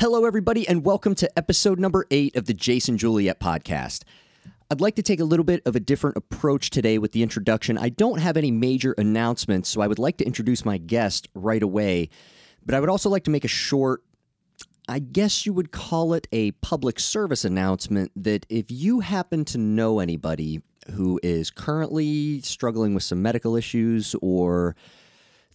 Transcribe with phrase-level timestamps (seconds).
[0.00, 4.04] Hello, everybody, and welcome to episode number eight of the Jason Juliet podcast.
[4.70, 7.76] I'd like to take a little bit of a different approach today with the introduction.
[7.76, 11.62] I don't have any major announcements, so I would like to introduce my guest right
[11.62, 12.08] away.
[12.64, 14.02] But I would also like to make a short,
[14.88, 19.58] I guess you would call it a public service announcement that if you happen to
[19.58, 20.62] know anybody
[20.94, 24.76] who is currently struggling with some medical issues or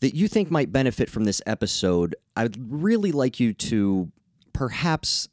[0.02, 4.12] that you think might benefit from this episode, I'd really like you to
[4.55, 5.27] perhaps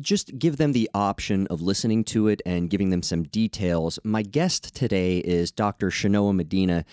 [0.00, 3.98] just give them the option of listening to it and giving them some details.
[4.04, 5.88] My guest today is Dr.
[5.88, 6.84] Chanoa Medina.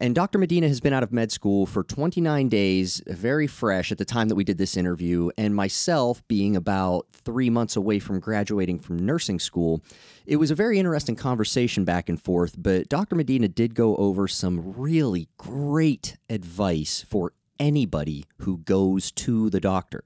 [0.00, 0.38] And Dr.
[0.38, 4.28] Medina has been out of med school for 29 days, very fresh at the time
[4.28, 5.30] that we did this interview.
[5.36, 9.82] And myself, being about three months away from graduating from nursing school,
[10.24, 12.54] it was a very interesting conversation back and forth.
[12.56, 13.16] But Dr.
[13.16, 20.04] Medina did go over some really great advice for anybody who goes to the doctor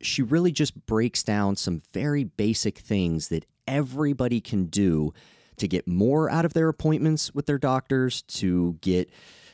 [0.00, 5.12] she really just breaks down some very basic things that everybody can do
[5.56, 9.10] to get more out of their appointments with their doctors, to get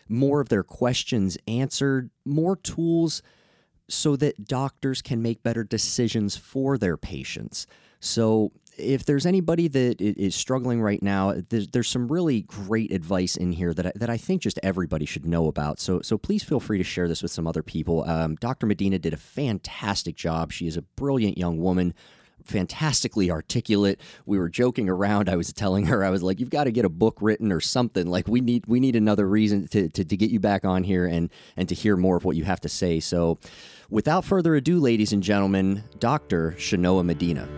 [0.08, 3.22] more of their questions answered, more tools
[3.88, 7.66] so that doctors can make better decisions for their patients.
[8.00, 13.36] So, if there's anybody that is struggling right now, there's, there's some really great advice
[13.36, 15.80] in here that I, that I think just everybody should know about.
[15.80, 18.04] So so please feel free to share this with some other people.
[18.04, 18.66] Um, Dr.
[18.66, 20.52] Medina did a fantastic job.
[20.52, 21.94] She is a brilliant young woman.
[22.44, 24.00] Fantastically articulate.
[24.24, 25.28] We were joking around.
[25.28, 27.60] I was telling her, I was like, "You've got to get a book written or
[27.60, 28.06] something.
[28.06, 31.06] Like we need, we need another reason to, to, to get you back on here
[31.06, 33.38] and and to hear more of what you have to say." So,
[33.90, 36.52] without further ado, ladies and gentlemen, Dr.
[36.52, 37.48] Chanoa Medina.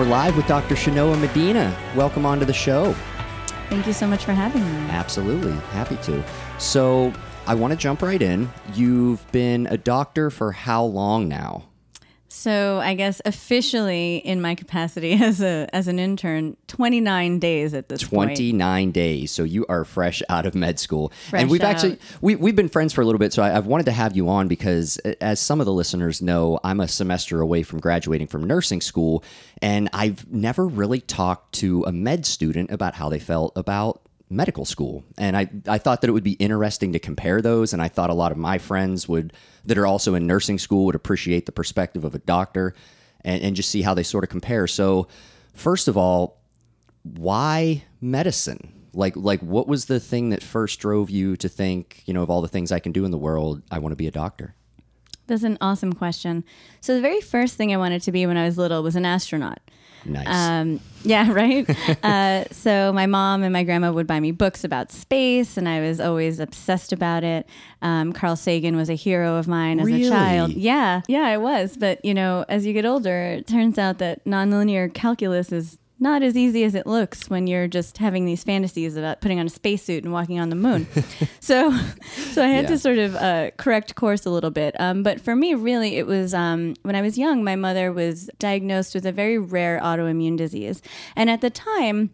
[0.00, 0.76] We're live with Dr.
[0.76, 1.76] Chanoa Medina.
[1.94, 2.94] Welcome onto the show.
[3.68, 4.88] Thank you so much for having me.
[4.88, 6.24] Absolutely, happy to.
[6.56, 7.12] So,
[7.46, 8.50] I want to jump right in.
[8.72, 11.64] You've been a doctor for how long now?
[12.32, 17.88] So I guess officially in my capacity as a as an intern, 29 days at
[17.88, 18.94] this 29 point.
[18.94, 19.32] days.
[19.32, 21.12] So you are fresh out of med school.
[21.28, 21.74] Fresh and we've out.
[21.74, 24.16] actually we, we've been friends for a little bit, so I, have wanted to have
[24.16, 28.28] you on because as some of the listeners know, I'm a semester away from graduating
[28.28, 29.24] from nursing school
[29.60, 34.64] and I've never really talked to a med student about how they felt about medical
[34.64, 35.02] school.
[35.18, 37.72] And I, I thought that it would be interesting to compare those.
[37.72, 39.32] And I thought a lot of my friends would
[39.64, 42.74] that are also in nursing school would appreciate the perspective of a doctor
[43.24, 44.66] and, and just see how they sort of compare.
[44.66, 45.08] So
[45.54, 46.40] first of all,
[47.02, 48.72] why medicine?
[48.92, 52.30] Like like what was the thing that first drove you to think, you know, of
[52.30, 54.54] all the things I can do in the world, I want to be a doctor?
[55.28, 56.42] That's an awesome question.
[56.80, 59.06] So the very first thing I wanted to be when I was little was an
[59.06, 59.60] astronaut.
[60.04, 60.26] Nice.
[60.28, 61.68] Um, yeah, right.
[62.04, 65.80] uh, so my mom and my grandma would buy me books about space, and I
[65.80, 67.46] was always obsessed about it.
[67.82, 70.06] Um, Carl Sagan was a hero of mine as really?
[70.06, 70.52] a child.
[70.52, 71.76] Yeah, yeah, I was.
[71.76, 76.22] But you know, as you get older, it turns out that nonlinear calculus is not
[76.22, 79.50] as easy as it looks when you're just having these fantasies about putting on a
[79.50, 80.86] spacesuit and walking on the moon.
[81.40, 81.70] so,
[82.32, 82.70] so I had Yeah.
[82.70, 84.74] to sort of uh, correct course a little bit.
[84.80, 87.44] Um, but for me, really, it was um, when I was young.
[87.44, 90.80] My mother was diagnosed with a very rare autoimmune disease,
[91.14, 92.10] and at the time.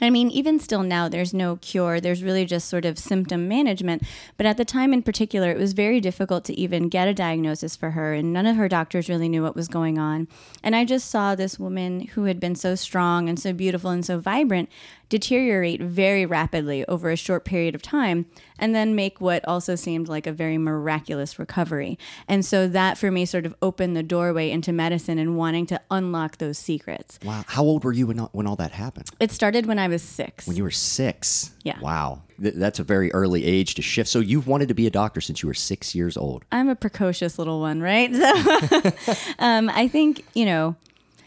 [0.00, 2.00] I mean, even still now, there's no cure.
[2.00, 4.02] There's really just sort of symptom management.
[4.36, 7.76] But at the time in particular, it was very difficult to even get a diagnosis
[7.76, 10.28] for her, and none of her doctors really knew what was going on.
[10.62, 14.04] And I just saw this woman who had been so strong and so beautiful and
[14.04, 14.68] so vibrant
[15.08, 18.26] deteriorate very rapidly over a short period of time
[18.58, 21.98] and then make what also seemed like a very miraculous recovery.
[22.28, 25.80] And so that for me sort of opened the doorway into medicine and wanting to
[25.90, 27.18] unlock those secrets.
[27.24, 27.44] Wow.
[27.46, 29.08] How old were you when all, when all that happened?
[29.20, 30.46] It started when I was six.
[30.46, 31.52] When you were six.
[31.62, 31.78] Yeah.
[31.80, 32.22] Wow.
[32.40, 34.08] Th- that's a very early age to shift.
[34.08, 36.44] So you've wanted to be a doctor since you were six years old.
[36.52, 38.10] I'm a precocious little one, right?
[38.16, 40.76] So um, I think, you know,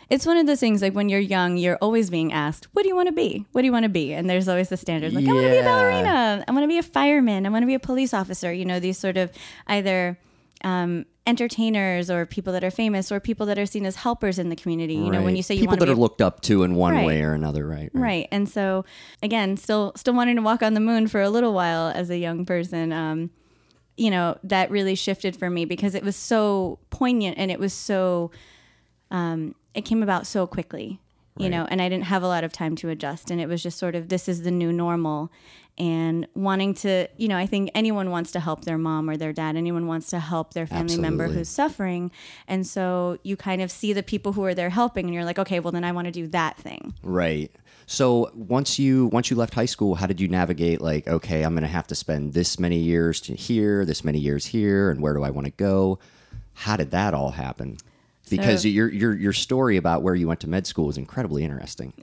[0.10, 2.90] it's one of those things like when you're young, you're always being asked, What do
[2.90, 3.46] you want to be?
[3.52, 4.14] What do you want to be?
[4.14, 6.44] And there's always the standard like, I want to be a ballerina.
[6.48, 7.46] I want to be a fireman.
[7.46, 8.52] I want to be a police officer.
[8.52, 9.32] You know, these sort of
[9.68, 10.18] either
[10.64, 14.50] um, entertainers or people that are famous or people that are seen as helpers in
[14.50, 14.96] the community.
[14.96, 16.64] You know, when you say you people want to that be are looked up to
[16.64, 17.06] in one Right.
[17.06, 17.90] way or another, right?
[17.94, 18.28] Right.
[18.32, 18.86] And so
[19.22, 22.18] again, still still wanting to walk on the moon for a little while as a
[22.18, 22.92] young person.
[22.92, 23.30] Um,
[23.96, 27.74] you know, that really shifted for me because it was so poignant and it was
[27.74, 28.32] so
[29.12, 31.00] um, it came about so quickly.
[31.38, 33.32] you know, and I didn't have a lot of time to adjust.
[33.32, 35.32] And it was just sort of this is the new normal.
[35.78, 39.32] And wanting to, you know, I think anyone wants to help their mom or their
[39.32, 39.56] dad.
[39.56, 42.12] Anyone wants to help their family member who's suffering.
[42.50, 45.40] And so you kind of see the people who are there helping, and you're like,
[45.40, 46.94] okay, well, then I want to do that thing.
[47.02, 47.50] Right.
[47.88, 50.82] So once you once you left high school, how did you navigate?
[50.82, 54.20] Like, okay, I'm going to have to spend this many years to here, this many
[54.20, 55.98] years here, and where do I want to go?
[56.56, 57.78] How did that all happen?
[58.30, 61.44] Because So- your your your story about where you went to med school is incredibly
[61.44, 61.94] interesting.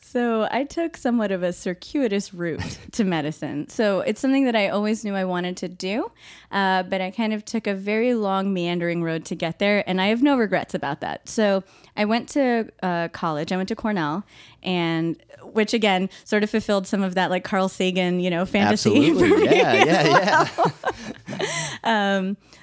[0.00, 3.70] So I took somewhat of a circuitous route to medicine.
[3.70, 6.12] So it's something that I always knew I wanted to do,
[6.50, 10.02] uh, but I kind of took a very long, meandering road to get there, and
[10.02, 11.30] I have no regrets about that.
[11.30, 11.64] So
[11.96, 13.52] I went to uh, college.
[13.52, 14.26] I went to Cornell,
[14.62, 18.90] and which again sort of fulfilled some of that like Carl Sagan, you know, fantasy.
[19.14, 19.48] for Absolutely.
[19.48, 20.48] me Yeah, yeah,
[21.38, 21.38] yeah.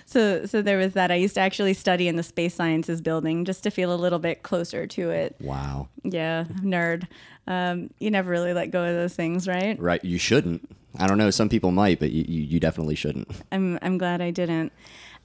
[0.10, 1.12] So so there was that.
[1.12, 4.18] I used to actually study in the space sciences building just to feel a little
[4.18, 5.36] bit closer to it.
[5.40, 5.88] Wow.
[6.04, 7.08] Yeah, nerd.
[7.46, 9.80] Um, you never really let go of those things, right?
[9.80, 10.04] Right.
[10.04, 10.68] You shouldn't.
[10.98, 11.30] I don't know.
[11.30, 13.30] Some people might, but you, you, you definitely shouldn't.
[13.52, 14.72] I'm I'm glad I didn't.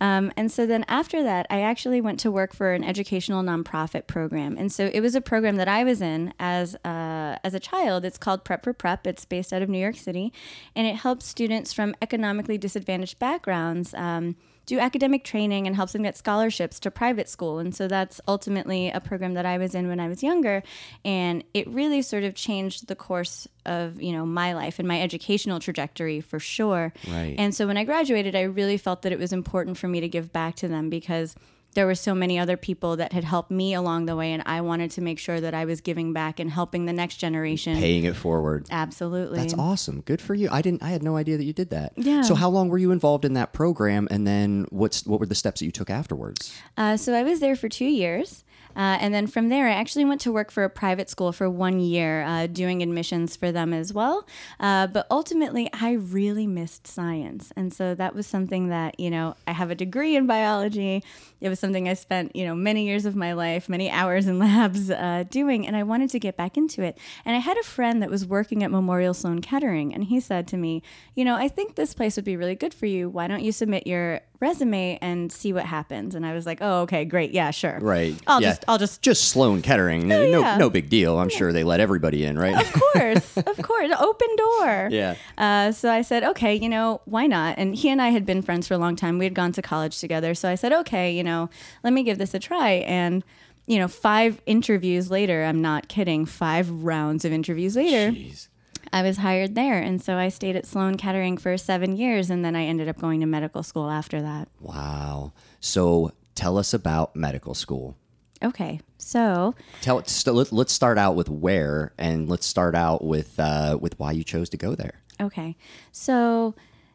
[0.02, 4.06] Um, and so then after that, I actually went to work for an educational nonprofit
[4.06, 4.56] program.
[4.58, 8.04] And so it was a program that I was in as uh, as a child.
[8.04, 9.06] It's called Prep for Prep.
[9.06, 10.30] It's based out of New York City,
[10.76, 13.94] and it helps students from economically disadvantaged backgrounds.
[13.94, 17.58] Um, do academic training and helps them get scholarships to private school.
[17.58, 20.62] And so that's ultimately a program that I was in when I was younger.
[21.04, 25.00] And it really sort of changed the course of, you know, my life and my
[25.00, 26.92] educational trajectory for sure.
[27.08, 27.34] Right.
[27.38, 30.08] And so when I graduated, I really felt that it was important for me to
[30.08, 31.34] give back to them because
[31.74, 34.32] there were so many other people that had helped me along the way.
[34.32, 37.16] And I wanted to make sure that I was giving back and helping the next
[37.16, 37.76] generation.
[37.78, 38.66] Paying it forward.
[38.70, 39.38] Absolutely.
[39.38, 40.00] That's awesome.
[40.02, 40.48] Good for you.
[40.50, 40.82] I didn't.
[40.82, 41.92] I had no idea that you did that.
[41.96, 42.22] Yeah.
[42.22, 45.34] So how long were you involved in that program, and then what's what were the
[45.34, 46.54] steps that you took afterwards?
[46.76, 48.44] Uh, so I was there for two years.
[48.76, 51.48] Uh, and then from there, I actually went to work for a private school for
[51.48, 54.26] one year, uh, doing admissions for them as well.
[54.60, 57.52] Uh, but ultimately, I really missed science.
[57.56, 61.02] And so that was something that, you know, I have a degree in biology.
[61.40, 64.38] It was something I spent, you know, many years of my life, many hours in
[64.44, 65.66] labs uh, doing.
[65.66, 66.98] And I wanted to get back into it.
[67.24, 69.94] And I had a friend that was working at Memorial Sloan Kettering.
[69.94, 70.82] And he said to me,
[71.14, 73.08] you know, I think this place would be really good for you.
[73.08, 76.14] Why don't you submit your resume and see what happens?
[76.14, 77.32] And I was like, oh, okay, great.
[77.32, 77.78] Yeah, sure.
[77.80, 78.14] Right.
[78.26, 78.50] I'll Yeah.
[78.50, 80.06] just, I'll just Just Sloan Kettering.
[80.06, 80.56] No, Oh, yeah.
[80.56, 81.18] no big deal.
[81.18, 82.54] I'm sure they let everybody in, right?
[82.60, 84.88] Of course, of course, open door.
[84.92, 85.16] Yeah.
[85.36, 87.56] Uh, so I said, okay, you know, why not?
[87.58, 89.18] And he and I had been friends for a long time.
[89.18, 90.34] We had gone to college together.
[90.34, 91.50] So I said, okay, you know,
[91.82, 92.84] let me give this a try.
[92.86, 93.24] And
[93.66, 98.48] you know, five interviews later, I'm not kidding, five rounds of interviews later, Jeez.
[98.94, 99.80] I was hired there.
[99.80, 102.30] And so I stayed at Sloan Kettering for seven years.
[102.30, 104.48] And then I ended up going to medical school after that.
[104.60, 105.32] Wow.
[105.58, 107.96] So tell us about medical school.
[108.40, 108.78] Okay.
[108.98, 113.78] So Tell st- let, let's start out with where, and let's start out with uh,
[113.80, 115.00] with why you chose to go there.
[115.20, 115.56] Okay.
[115.90, 116.54] So,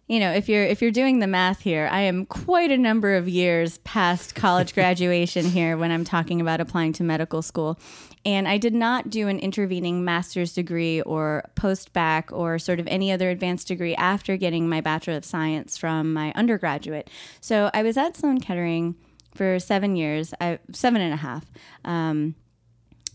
[0.09, 3.15] you know, if you're if you're doing the math here, I am quite a number
[3.15, 7.79] of years past college graduation here when I'm talking about applying to medical school.
[8.25, 12.87] And I did not do an intervening master's degree or post bac or sort of
[12.87, 17.07] any other advanced degree after getting my Bachelor of Science from my undergraduate.
[17.39, 18.95] So I was at Sloan Kettering
[19.35, 21.45] for seven years, I, seven and a half.
[21.85, 22.33] Um,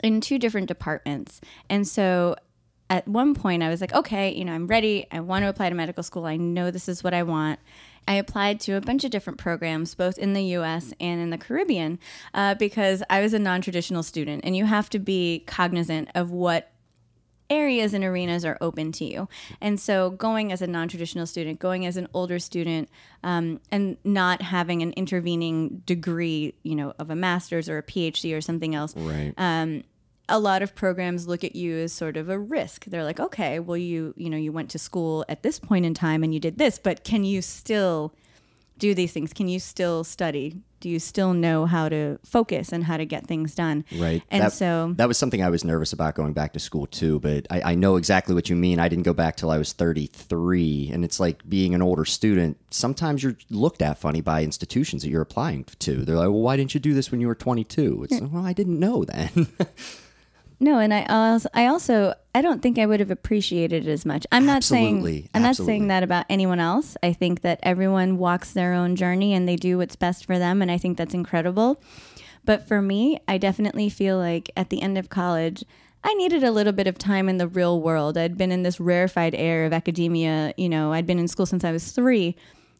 [0.02, 1.40] in two different departments.
[1.69, 2.37] And so
[2.90, 5.06] at one point, I was like, okay, you know, I'm ready.
[5.10, 6.26] I want to apply to medical school.
[6.26, 7.59] I know this is what I want.
[8.06, 11.38] I applied to a bunch of different programs, both in the US and in the
[11.38, 11.99] Caribbean,
[12.35, 16.30] uh, because I was a non traditional student, and you have to be cognizant of
[16.30, 16.70] what
[17.50, 19.28] areas and arenas are open to you.
[19.61, 22.90] And so, going as a non traditional student, going as an older student,
[23.23, 28.37] um, and not having an intervening degree, you know, of a master's or a PhD
[28.37, 29.32] or something else, Right.
[30.28, 32.87] A lot of programs look at you as sort of a risk.
[32.87, 35.95] They're like, okay, well, you you know, you went to school at this point in
[35.95, 38.14] time and you did this, but can you still
[38.78, 39.33] do these things?
[39.33, 40.57] Can you still study?
[40.81, 43.85] Do you still know how to focus and how to get things done?
[43.97, 44.23] Right.
[44.31, 47.21] And that, so, that was something I was nervous about going back to school too,
[47.21, 48.78] but I, I know exactly what you mean.
[48.78, 50.90] I didn't go back till I was 33.
[50.93, 55.09] And it's like being an older student, sometimes you're looked at funny by institutions that
[55.09, 56.04] you're applying to.
[56.04, 58.04] They're like, well, why didn't you do this when you were 22?
[58.04, 59.47] It's like, well, I didn't know then.
[60.61, 64.06] no, and I also, I also, I don't think I would have appreciated it as
[64.06, 64.26] much.
[64.32, 65.12] I'm not Absolutely.
[65.12, 66.96] saying, I'm not saying that about anyone else.
[67.02, 70.62] I think that everyone walks their own journey and they do what's best for them,
[70.62, 71.82] and I think that's incredible.
[72.44, 75.64] But for me, I definitely feel like at the end of college,
[76.02, 78.18] I needed a little bit of time in the real world.
[78.18, 80.52] I'd been in this rarefied air of academia.
[80.58, 82.37] You know, I'd been in school since I was three.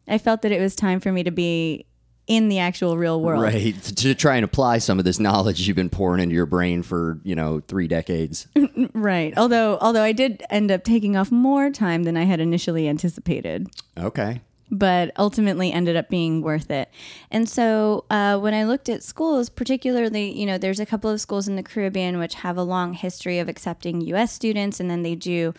[0.07, 1.87] I felt that it was time for me to be
[2.27, 3.43] in the actual real world.
[3.43, 3.81] Right.
[3.83, 7.19] To try and apply some of this knowledge you've been pouring into your brain for,
[7.23, 8.47] you know, three decades.
[8.93, 9.33] Right.
[9.37, 13.67] Although although I did end up taking off more time than I had initially anticipated.
[13.97, 14.41] Okay.
[14.71, 16.89] But ultimately ended up being worth it.
[17.29, 21.21] And so uh, when I looked at schools, particularly, you know, there's a couple of
[21.21, 24.31] schools in the Caribbean which have a long history of accepting U.S.
[24.31, 25.53] students, and then they do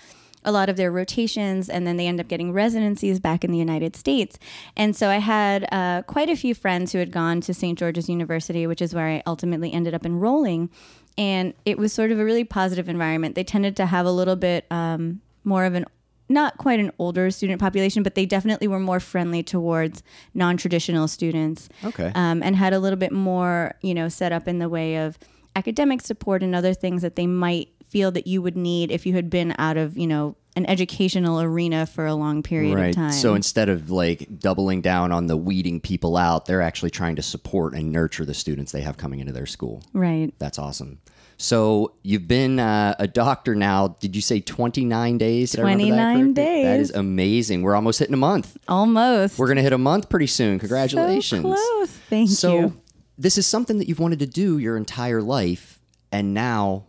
[0.47, 3.59] a lot of their rotations and then they end up getting residencies back in the
[3.59, 4.39] United States.
[4.77, 7.79] And so I had uh, quite a few friends who had gone to St.
[7.79, 10.71] George's University, which is where I ultimately ended up enrolling.
[11.19, 13.35] And it was sort of a really positive environment.
[13.35, 15.87] They tended to have a little bit um, more of an
[16.29, 20.03] not quite an older student population, but they definitely were more friendly towards
[20.35, 21.69] non-traditional students.
[21.85, 22.11] Okay.
[22.17, 25.19] Um, and had a little bit more, you know, set up in the way of
[25.55, 29.15] academic support and other things that they might feel that you would need if you
[29.15, 32.89] had been out of, you know, an educational arena for a long period right.
[32.89, 33.13] of time.
[33.13, 37.23] So instead of like doubling down on the weeding people out, they're actually trying to
[37.23, 39.83] support and nurture the students they have coming into their school.
[39.93, 40.33] right.
[40.39, 40.99] That's awesome.
[41.39, 43.89] So you've been uh, a doctor now.
[43.89, 45.51] Did you say 29 days?
[45.51, 46.35] Did I remember that 29?
[46.35, 46.91] That days.
[46.91, 47.61] is amazing.
[47.61, 48.57] We're almost hitting a month.
[48.69, 49.39] Almost.
[49.39, 50.59] We're going to hit a month pretty soon.
[50.59, 51.43] Congratulations.
[51.43, 51.91] So close.
[52.09, 52.69] Thank So you.
[52.69, 52.73] So
[53.19, 55.81] this is something that you've wanted to do your entire life,
[56.13, 56.85] and now,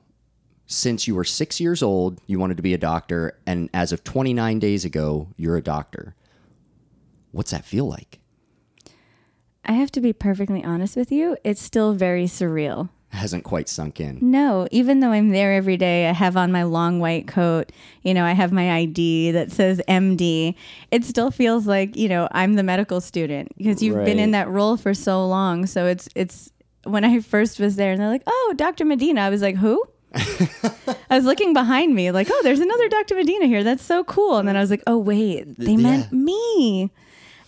[0.68, 4.04] since you were six years old, you wanted to be a doctor, and as of
[4.04, 6.14] 29 days ago, you're a doctor.
[7.32, 8.20] What's that feel like?
[9.66, 11.38] I have to be perfectly honest with you.
[11.44, 12.90] It's still very surreal.
[13.10, 14.20] Hasn't quite sunk in.
[14.22, 17.72] No, even though I'm there every day, I have on my long white coat,
[18.02, 20.56] you know, I have my ID that says MD.
[20.92, 24.50] It still feels like, you know, I'm the medical student because you've been in that
[24.50, 25.66] role for so long.
[25.66, 26.52] So it's it's
[26.84, 28.84] when I first was there and they're like, "Oh, Dr.
[28.84, 29.84] Medina." I was like, "Who?"
[30.16, 33.16] I was looking behind me like, "Oh, there's another Dr.
[33.16, 33.64] Medina here.
[33.64, 35.58] That's so cool." And then I was like, "Oh, wait.
[35.58, 35.78] They Yeah.
[35.78, 36.90] meant me."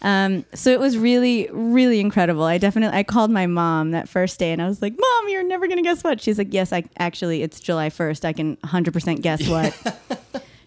[0.01, 2.43] Um, so it was really, really incredible.
[2.43, 5.43] I definitely, I called my mom that first day and I was like, Mom, you're
[5.43, 6.21] never going to guess what?
[6.21, 8.23] She's like, Yes, I actually, it's July 1st.
[8.23, 9.75] I can 100% guess what.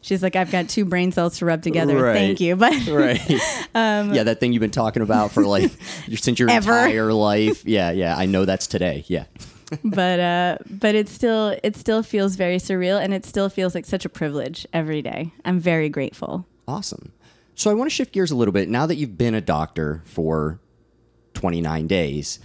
[0.02, 1.96] She's like, I've got two brain cells to rub together.
[1.96, 2.12] Right.
[2.12, 2.56] Thank you.
[2.56, 3.26] But Right.
[3.74, 5.70] yeah, that thing you've been talking about for like
[6.14, 6.72] since your Um, Ever.
[6.80, 7.64] entire life.
[7.64, 8.14] Yeah, yeah.
[8.14, 9.04] I know that's today.
[9.06, 9.24] Yeah.
[9.84, 13.86] But uh but it still it still feels very surreal and it still feels like
[13.86, 15.32] such a privilege every day.
[15.44, 16.46] I'm very grateful.
[16.66, 17.12] Awesome.
[17.54, 18.68] So I want to shift gears a little bit.
[18.68, 20.58] Now that you've been a doctor for
[21.34, 22.38] 29 days,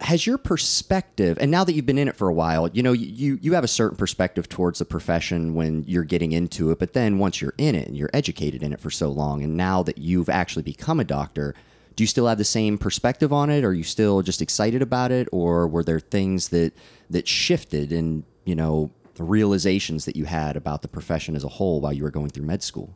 [0.00, 2.92] has your perspective, and now that you've been in it for a while, you know,
[2.92, 6.78] you, you have a certain perspective towards the profession when you're getting into it.
[6.78, 9.56] But then once you're in it and you're educated in it for so long, and
[9.56, 11.54] now that you've actually become a doctor,
[11.96, 13.64] do you still have the same perspective on it?
[13.64, 15.28] Are you still just excited about it?
[15.32, 16.72] Or were there things that,
[17.08, 21.48] that shifted in, you know, the realizations that you had about the profession as a
[21.48, 22.94] whole while you were going through med school?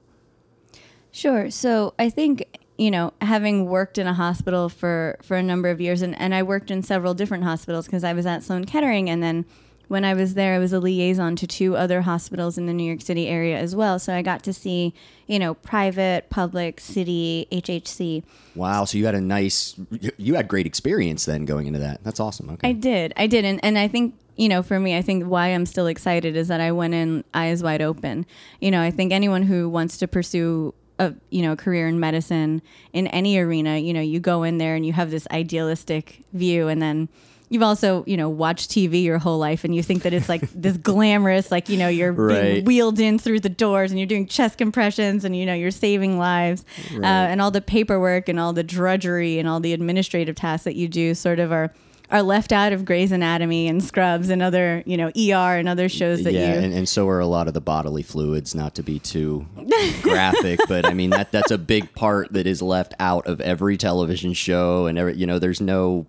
[1.13, 1.51] Sure.
[1.51, 2.45] So I think
[2.81, 6.35] you know, having worked in a hospital for for a number of years, and and
[6.35, 9.45] I worked in several different hospitals because I was at Sloan Kettering, and then
[9.91, 12.85] when I was there, I was a liaison to two other hospitals in the New
[12.85, 13.99] York City area as well.
[13.99, 14.95] So I got to see,
[15.27, 18.23] you know, private, public, city, HHC.
[18.55, 18.85] Wow.
[18.85, 19.75] So you had a nice,
[20.17, 22.05] you had great experience then going into that.
[22.05, 22.51] That's awesome.
[22.51, 22.69] Okay.
[22.69, 23.13] I did.
[23.17, 23.45] I did.
[23.45, 26.47] And, and I think, you know, for me, I think why I'm still excited is
[26.47, 28.27] that I went in eyes wide open.
[28.61, 32.63] You know, I think anyone who wants to pursue a, you know, career in medicine
[32.93, 36.69] in any arena, you know, you go in there and you have this idealistic view
[36.69, 37.09] and then
[37.51, 40.41] you've also, you know, watched TV your whole life and you think that it's like
[40.55, 42.55] this glamorous, like, you know, you're Right.
[42.55, 45.71] being wheeled in through the doors and you're doing chest compressions and, you know, you're
[45.71, 46.65] saving lives.
[46.95, 50.77] Uh, and all the paperwork and all the drudgery and all the administrative tasks that
[50.77, 51.71] you do sort of are
[52.13, 55.89] are left out of Grey's Anatomy and Scrubs and other, you know, ER and other
[55.89, 58.75] shows that yeah, you and, and so are a lot of the bodily fluids, not
[58.75, 59.47] to be too
[60.03, 63.77] graphic, but I mean that that's a big part that is left out of every
[63.77, 66.05] television show and every you know, there's no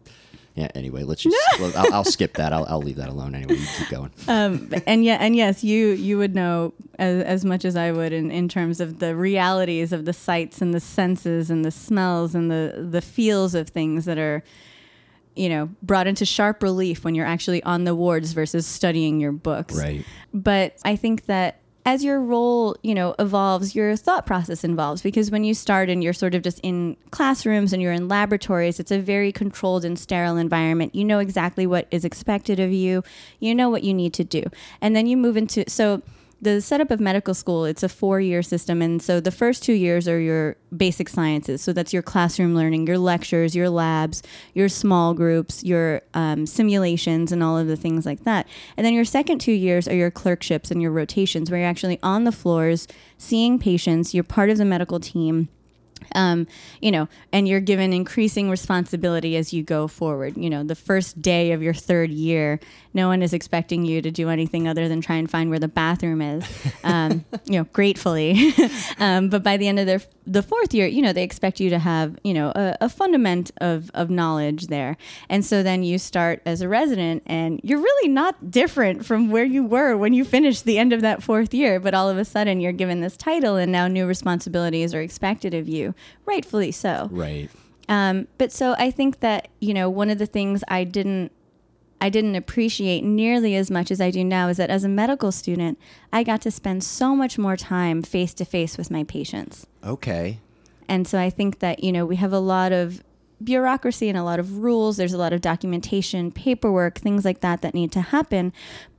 [0.55, 2.51] yeah, anyway, let's just I'll, I'll skip that.
[2.51, 3.55] I'll, I'll leave that alone anyway.
[3.55, 4.12] You keep going.
[4.27, 8.12] um, and yeah, and yes, you you would know as, as much as I would
[8.12, 12.36] in, in terms of the realities of the sights and the senses and the smells
[12.36, 14.43] and the the feels of things that are,
[15.36, 19.31] you know, brought into sharp relief when you're actually on the wards versus studying your
[19.31, 19.75] books.
[19.75, 20.05] Right.
[20.34, 25.31] But I think that as your role, you know, evolves, your thought process evolves because
[25.31, 28.91] when you start and you're sort of just in classrooms and you're in laboratories, it's
[28.91, 30.93] a very controlled and sterile environment.
[30.93, 33.03] You know exactly what is expected of you.
[33.39, 34.43] You know what you need to do.
[34.79, 36.01] And then you move into so
[36.41, 40.07] the setup of medical school, it's a four-year system and so the first 2 years
[40.07, 41.62] are your basic sciences.
[41.62, 47.31] So that's your classroom learning, your lectures, your labs, your small groups, your um, simulations,
[47.31, 48.48] and all of the things like that.
[48.75, 52.00] And then your second two years are your clerkships and your rotations, where you're actually
[52.01, 54.13] on the floors seeing patients.
[54.13, 55.50] You're part of the medical team.
[56.15, 56.48] um,
[56.81, 60.38] you know, and you're given increasing responsibility as you go forward.
[60.38, 62.60] You know, the first day of your third year,
[62.93, 65.67] no one is expecting you to do anything other than try and find where the
[65.67, 66.45] bathroom is.
[66.83, 68.53] Um, you know, gratefully,
[69.00, 71.69] um, but by the end of their the fourth year, you know, they expect you
[71.69, 74.98] to have you know a, a fundament of of knowledge there,
[75.29, 79.45] and so then you start as a resident, and you're really not different from where
[79.45, 81.79] you were when you finished the end of that fourth year.
[81.79, 85.53] But all of a sudden, you're given this title, and now new responsibilities are expected
[85.53, 85.95] of you,
[86.25, 87.10] rightfully so.
[87.12, 87.50] Right.
[87.89, 91.31] Um, but so I think that you know one of the things I didn't
[92.01, 95.31] I didn't appreciate nearly as much as I do now is that as a medical
[95.31, 95.77] student,
[96.12, 99.67] I got to spend so much more time face to face with my patients.
[99.84, 100.39] Okay.
[100.88, 103.03] And so I think that, you know, we have a lot of
[103.43, 104.98] bureaucracy and a lot of rules.
[104.98, 108.51] There's a lot of documentation, paperwork, things like that that need to happen.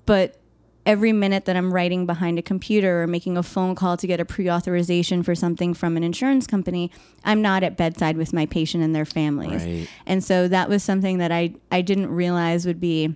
[0.06, 0.36] But
[0.84, 4.20] every minute that I'm writing behind a computer or making a phone call to get
[4.20, 6.90] a pre authorization for something from an insurance company,
[7.24, 9.64] I'm not at bedside with my patient and their families.
[9.64, 9.88] Right.
[10.06, 13.14] And so that was something that I, I didn't realize would be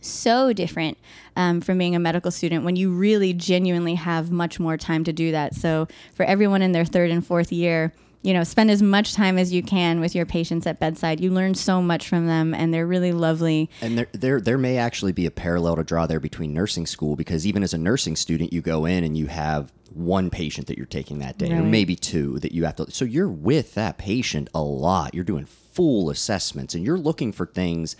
[0.00, 0.98] so different
[1.36, 5.12] um, from being a medical student when you really genuinely have much more time to
[5.12, 5.54] do that.
[5.54, 7.92] So for everyone in their third and fourth year,
[8.22, 11.20] you know, spend as much time as you can with your patients at bedside.
[11.20, 13.70] You learn so much from them, and they're really lovely.
[13.80, 17.16] And there, there, there may actually be a parallel to draw there between nursing school
[17.16, 20.76] because even as a nursing student, you go in and you have one patient that
[20.76, 22.90] you're taking that day, or maybe two that you have to.
[22.90, 25.14] So you're with that patient a lot.
[25.14, 27.96] You're doing full assessments, and you're looking for things.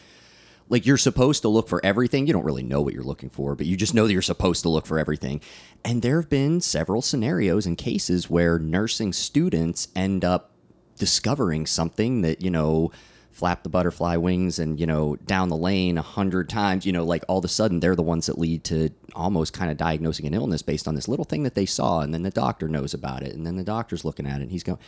[0.70, 2.26] Like you're supposed to look for everything.
[2.26, 4.62] You don't really know what you're looking for, but you just know that you're supposed
[4.62, 5.42] to look for everything.
[5.84, 10.52] And there have been several scenarios and cases where nursing students end up
[11.00, 12.92] discovering something that you know
[13.32, 17.04] flap the butterfly wings and you know down the lane a hundred times you know
[17.04, 20.26] like all of a sudden they're the ones that lead to almost kind of diagnosing
[20.26, 22.92] an illness based on this little thing that they saw and then the doctor knows
[22.92, 24.78] about it and then the doctor's looking at it and he's going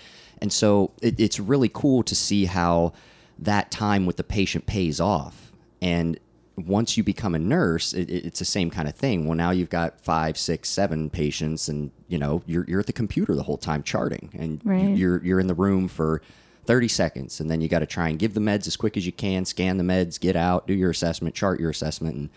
[0.42, 2.92] and so it, it's really cool to see how
[3.38, 5.41] that time with the patient pays off
[5.82, 6.18] and
[6.56, 9.26] once you become a nurse, it, it- it's the same kind of thing.
[9.26, 12.92] Well, now you've got five, six, seven patients, and you know you're you're at the
[12.92, 14.96] computer the whole time charting, and Right.
[14.96, 16.22] you're you're in the room for
[16.64, 19.04] thirty seconds, and then you got to try and give the meds as quick as
[19.04, 22.28] you can, scan the meds, get out, do your assessment, chart your assessment, and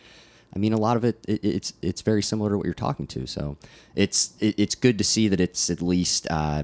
[0.56, 3.08] I mean a lot of it, it it's it's very similar to what you're talking
[3.08, 3.28] to.
[3.28, 3.58] So
[3.96, 6.64] it's it, it's good to see that it's at least uh,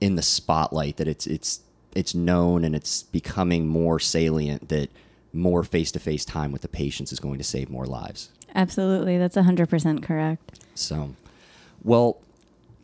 [0.00, 1.60] in the spotlight, that it's it's
[1.94, 4.88] it's known and it's becoming more salient that
[5.32, 8.30] more face-to-face time with the patients is going to save more lives.
[8.54, 9.18] Absolutely.
[9.18, 10.60] That's 100% correct.
[10.74, 11.14] So,
[11.82, 12.18] well,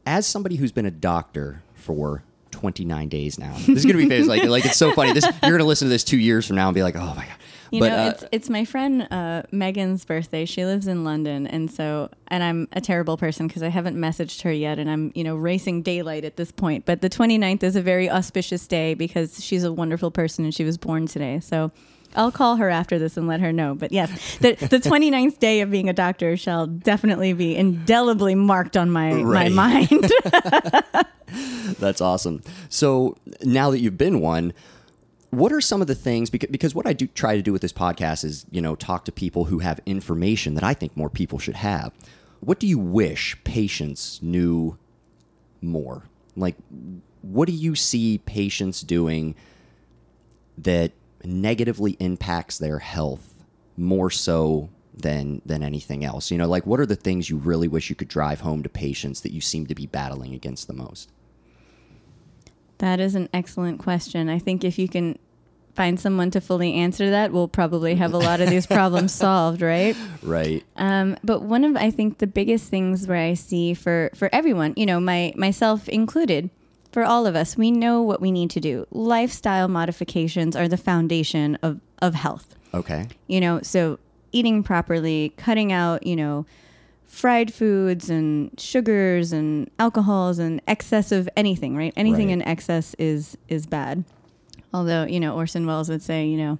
[0.06, 4.08] as somebody who's been a doctor for 29 days now, this is going to be
[4.08, 4.28] famous.
[4.28, 5.12] Like, like it's so funny.
[5.12, 7.14] This you're going to listen to this two years from now and be like, oh
[7.14, 7.36] my god.
[7.70, 10.44] You but know, uh, it's it's my friend uh, Megan's birthday.
[10.44, 14.42] She lives in London, and so and I'm a terrible person because I haven't messaged
[14.42, 16.86] her yet, and I'm you know racing daylight at this point.
[16.86, 20.62] But the 29th is a very auspicious day because she's a wonderful person and she
[20.62, 21.40] was born today.
[21.40, 21.72] So
[22.14, 23.74] I'll call her after this and let her know.
[23.74, 28.76] But yes, the the 29th day of being a doctor shall definitely be indelibly marked
[28.76, 29.50] on my Right.
[29.52, 30.10] my mind.
[31.78, 32.42] That's awesome.
[32.68, 34.52] So now that you've been one,
[35.30, 37.62] what are some of the things because, because what I do try to do with
[37.62, 41.10] this podcast is, you know, talk to people who have information that I think more
[41.10, 41.92] people should have.
[42.40, 44.78] What do you wish patients knew
[45.60, 46.04] more?
[46.36, 46.54] Like
[47.22, 49.34] what do you see patients doing
[50.58, 50.92] that
[51.24, 53.34] negatively impacts their health
[53.76, 56.30] more so than than anything else?
[56.30, 58.68] You know, like what are the things you really wish you could drive home to
[58.68, 61.10] patients that you seem to be battling against the most?
[62.78, 64.28] That is an excellent question.
[64.28, 65.18] I think if you can
[65.74, 69.60] find someone to fully answer that, we'll probably have a lot of these problems solved,
[69.60, 69.96] right?
[70.22, 70.64] Right.
[70.76, 74.74] Um, but one of I think the biggest things where I see for for everyone,
[74.76, 76.50] you know, my myself included,
[76.94, 78.86] for all of us, we know what we need to do.
[78.92, 83.06] Lifestyle modifications are the foundation of of health Okay.
[83.28, 83.98] you know so
[84.32, 86.44] eating properly cutting out you know
[87.06, 92.34] fried foods and sugars and alcohols and excess of anything right anything Right.
[92.34, 94.04] in excess is is bad
[94.74, 96.58] although you know orson welles would say you know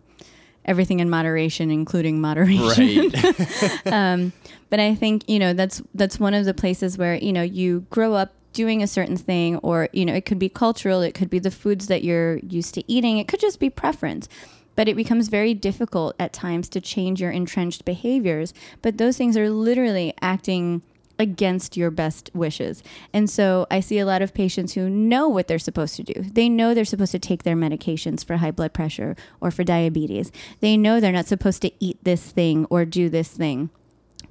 [0.64, 3.82] everything in moderation including moderation Right.
[3.92, 4.32] Um,
[4.70, 7.84] but I think you know that's that's one of the places where you know you
[7.90, 11.30] grow up doing a certain thing, or you know it could be cultural, it could
[11.30, 14.28] be the foods that you're used to eating, it could just be preference.
[14.76, 18.52] But it becomes very difficult at times to change your entrenched behaviors.
[18.82, 20.82] But those things are literally acting
[21.16, 22.82] against your best wishes.
[23.12, 26.14] And so I see a lot of patients who know what they're supposed to do.
[26.22, 30.32] They know they're supposed to take their medications for high blood pressure or for diabetes.
[30.58, 33.70] They know they're not supposed to eat this thing or do this thing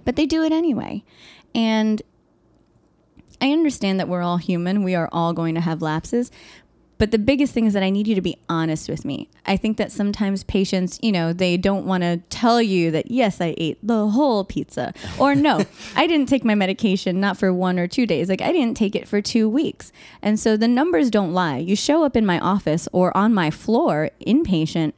[0.06, 1.04] but they do it anyway.
[1.56, 2.02] And
[3.44, 6.32] I understand that we're all human, we are all going to have lapses,
[6.98, 9.28] but the biggest thing is that I need you to be honest with me.
[9.46, 13.42] I think that sometimes patients, you know, they don't want to tell you that, yes,
[13.42, 14.94] I ate the whole pizza.
[15.20, 15.66] Or no,
[15.98, 18.30] I didn't take my medication not for one or two days.
[18.30, 19.92] Like I didn't take it for two weeks.
[20.22, 21.58] And so the numbers don't lie.
[21.58, 24.94] You show up in my office or on my floor, inpatient.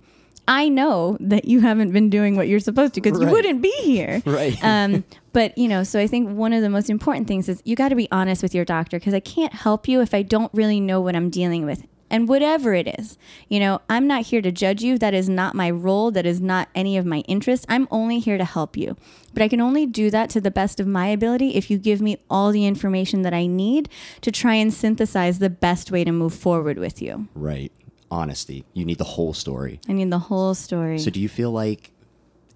[0.47, 3.27] I know that you haven't been doing what you're supposed to because Right.
[3.27, 4.21] you wouldn't be here.
[4.25, 4.57] Right.
[4.63, 5.03] Um,
[5.33, 7.89] but you know, so I think one of the most important things is you got
[7.89, 10.79] to be honest with your doctor because I can't help you if I don't really
[10.79, 11.83] know what I'm dealing with.
[12.07, 13.17] And whatever it is,
[13.49, 14.99] you know, I'm not here to judge you.
[14.99, 16.11] That is not my role.
[16.11, 17.65] That is not any of my interest.
[17.67, 18.95] I'm only here to help you.
[19.33, 22.01] But I can only do that to the best of my ability if you give
[22.01, 23.89] me all the information that I need
[24.21, 27.27] to try and synthesize the best way to move forward with you.
[27.33, 27.71] right.
[28.15, 28.63] Honesty.
[28.73, 29.79] You need the whole story.
[29.89, 30.97] I need the whole story.
[30.99, 31.91] So do you feel like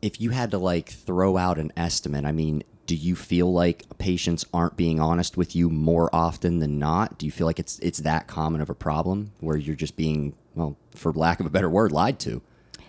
[0.01, 3.85] if you had to like throw out an estimate, I mean, do you feel like
[3.97, 7.17] patients aren't being honest with you more often than not?
[7.19, 10.33] Do you feel like it's it's that common of a problem where you're just being,
[10.55, 12.41] well, for lack of a better word, lied to?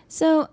[0.09, 0.49] So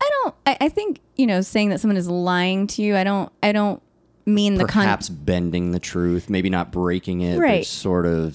[0.00, 0.34] I don't.
[0.46, 2.96] I, I think you know, saying that someone is lying to you.
[2.96, 3.30] I don't.
[3.42, 3.82] I don't
[4.26, 4.82] mean the con.
[4.84, 7.66] Perhaps bending the truth, maybe not breaking it, but Right.
[7.66, 8.34] sort of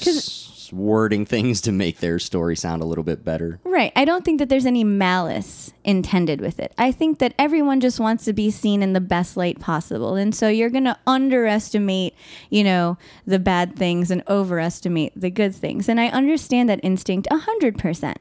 [0.72, 3.60] wording things to make their story sound a little bit better.
[3.64, 3.92] Right.
[3.96, 6.74] I don't think that there's any malice intended with it.
[6.78, 10.16] I think that everyone just wants to be seen in the best light possible.
[10.16, 12.16] And so you're going to underestimate,
[12.50, 15.90] you know, the bad things and overestimate the good things.
[15.90, 18.16] And I understand that instinct 100%.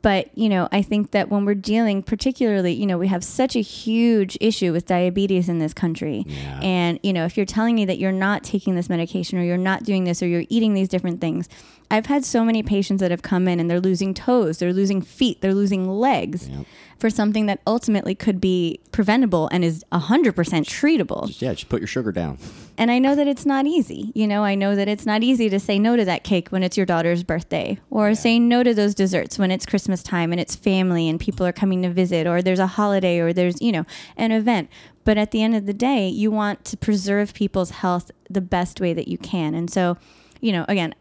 [0.00, 3.56] But, you know, I think that when we're dealing, particularly, you know, we have such
[3.56, 6.24] a huge issue with diabetes in this country.
[6.26, 6.60] Yeah.
[6.62, 9.56] And, you know, if you're telling me that you're not taking this medication or you're
[9.56, 11.48] not doing this or you're eating these different things,
[11.90, 15.00] I've had so many patients that have come in and they're losing toes, they're losing
[15.00, 16.50] feet, they're losing legs
[16.98, 21.40] for something that ultimately could be preventable and is 100% treatable.
[21.40, 22.38] Yeah, just put your sugar down.
[22.76, 24.12] And I know that it's not easy.
[24.14, 26.62] You know, I know that it's not easy to say no to that cake when
[26.62, 30.40] it's your daughter's birthday or say no to those desserts when it's Christmas time and
[30.40, 33.72] it's family and people are coming to visit or there's a holiday or there's, you
[33.72, 33.84] know,
[34.16, 34.68] an event.
[35.04, 38.80] But at the end of the day, you want to preserve people's health the best
[38.80, 39.54] way that you can.
[39.54, 39.96] And so,
[40.40, 40.94] you know, again,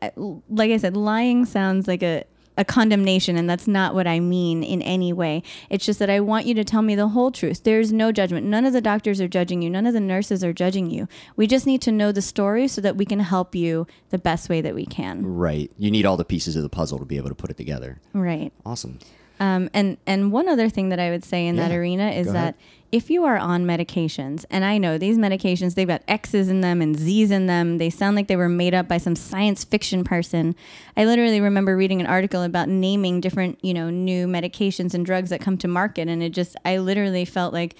[0.50, 2.24] like I said, lying sounds like a
[2.58, 5.44] a condemnation and that's not what I mean in any way.
[5.70, 7.64] It's just that I want you to tell me the whole truth.
[7.64, 8.48] There's no judgment.
[8.48, 9.70] None of the doctors are judging you.
[9.70, 11.08] None of the nurses are judging you.
[11.36, 14.50] We just need to know the story so that we can help you the best
[14.50, 15.24] way that we can.
[15.24, 15.72] Right.
[15.78, 18.02] You need all the pieces of the puzzle to be able to put it together.
[18.14, 18.52] Right.
[18.66, 19.00] Awesome.
[19.40, 22.34] Um, and and one other thing that I would say in that arena is go
[22.34, 22.56] that ahead.
[22.92, 26.82] If you are on medications, and I know these medications, they've got X's in them
[26.82, 27.78] and Z's in them.
[27.78, 30.56] They sound like they were made up by some science fiction person.
[30.96, 35.30] I literally remember reading an article about naming different, you know, new medications and drugs
[35.32, 37.76] that come to market, and it just, I literally felt like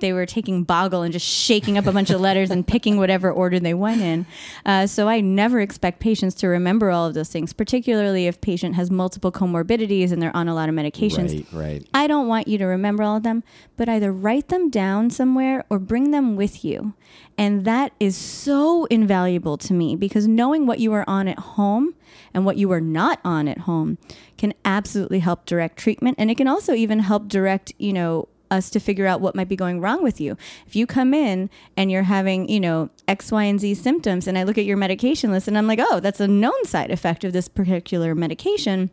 [0.00, 3.30] they were taking boggle and just shaking up a bunch of letters and picking whatever
[3.30, 4.26] order they went in.
[4.64, 8.74] Uh, so I never expect patients to remember all of those things, particularly if patient
[8.74, 11.44] has multiple comorbidities and they're on a lot of medications.
[11.52, 11.86] Right, right.
[11.94, 13.42] I don't want you to remember all of them,
[13.76, 16.94] but either write them down somewhere or bring them with you.
[17.36, 21.94] And that is so invaluable to me because knowing what you are on at home
[22.34, 23.98] and what you are not on at home
[24.36, 26.16] can absolutely help direct treatment.
[26.18, 29.48] And it can also even help direct, you know, us to figure out what might
[29.48, 30.36] be going wrong with you.
[30.66, 34.36] If you come in and you're having, you know, X, Y, and Z symptoms, and
[34.38, 37.24] I look at your medication list and I'm like, oh, that's a known side effect
[37.24, 38.90] of this particular medication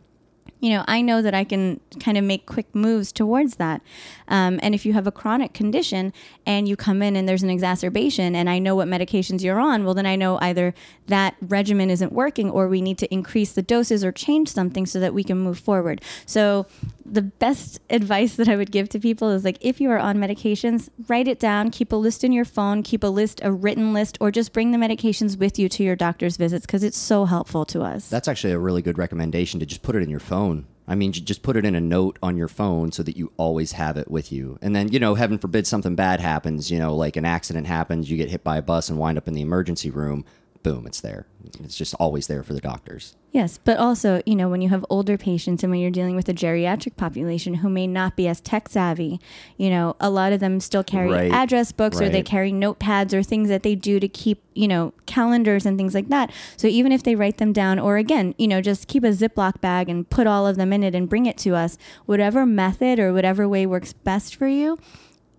[0.60, 3.80] you know, I know that I can kind of make quick moves towards that.
[4.26, 6.12] Um, and if you have a chronic condition
[6.46, 9.84] and you come in and there's an exacerbation and I know what medications you're on,
[9.84, 10.74] well, then I know either
[11.06, 14.98] that regimen isn't working or we need to increase the doses or change something so
[15.00, 16.02] that we can move forward.
[16.26, 16.66] So,
[17.10, 20.18] the best advice that I would give to people is like if you are on
[20.18, 23.92] medications, write it down, keep a list in your phone, keep a list, a written
[23.92, 27.24] list, or just bring the medications with you to your doctor's visits because it's so
[27.24, 28.08] helpful to us.
[28.08, 30.47] That's actually a really good recommendation to just put it in your phone.
[30.88, 33.72] I mean, just put it in a note on your phone so that you always
[33.72, 34.58] have it with you.
[34.62, 38.10] And then, you know, heaven forbid something bad happens, you know, like an accident happens,
[38.10, 40.24] you get hit by a bus and wind up in the emergency room,
[40.62, 41.26] boom, it's there.
[41.62, 43.16] It's just always there for the doctors.
[43.30, 46.28] Yes, but also, you know, when you have older patients and when you're dealing with
[46.28, 49.20] a geriatric population who may not be as tech savvy,
[49.56, 53.12] you know, a lot of them still carry Right, address books or they carry notepads
[53.12, 56.32] or things that they do to keep, you know, calendars and things like that.
[56.56, 59.60] So even if they write them down or again, you know, just keep a Ziploc
[59.60, 62.98] bag and put all of them in it and bring it to us, whatever method
[62.98, 64.78] or whatever way works best for you,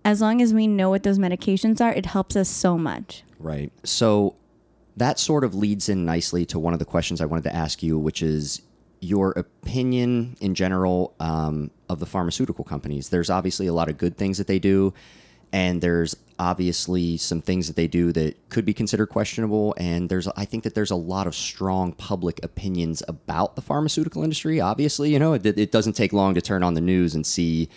[0.04, 3.24] as long as we know what those medications are, it helps us so much.
[3.38, 3.72] Right.
[3.84, 4.36] So
[4.96, 7.82] that sort of leads in nicely to one of the questions I wanted to ask
[7.82, 8.62] you, which is
[9.00, 13.08] your opinion in general um, of the pharmaceutical companies.
[13.08, 14.92] There's obviously a lot of good things that they do,
[15.52, 20.28] and there's obviously some things that they do that could be considered questionable, and there's
[20.28, 24.60] I think that there's a lot of strong public opinions about the pharmaceutical industry.
[24.60, 27.68] Obviously, you know, it, it doesn't take long to turn on the news and see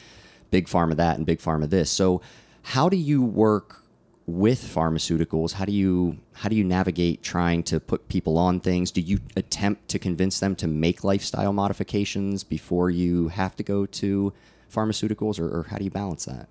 [0.52, 1.90] big pharma that and big pharma this.
[1.90, 2.22] So,
[2.62, 3.83] how do you work
[4.26, 5.54] with pharmaceuticals?
[5.54, 8.92] How do you how do you navigate trying to put people on things?
[8.92, 13.86] Do you attempt to convince them to make lifestyle modifications before you have to go
[13.86, 14.34] to
[14.74, 16.48] pharmaceuticals, or, or how do you balance that?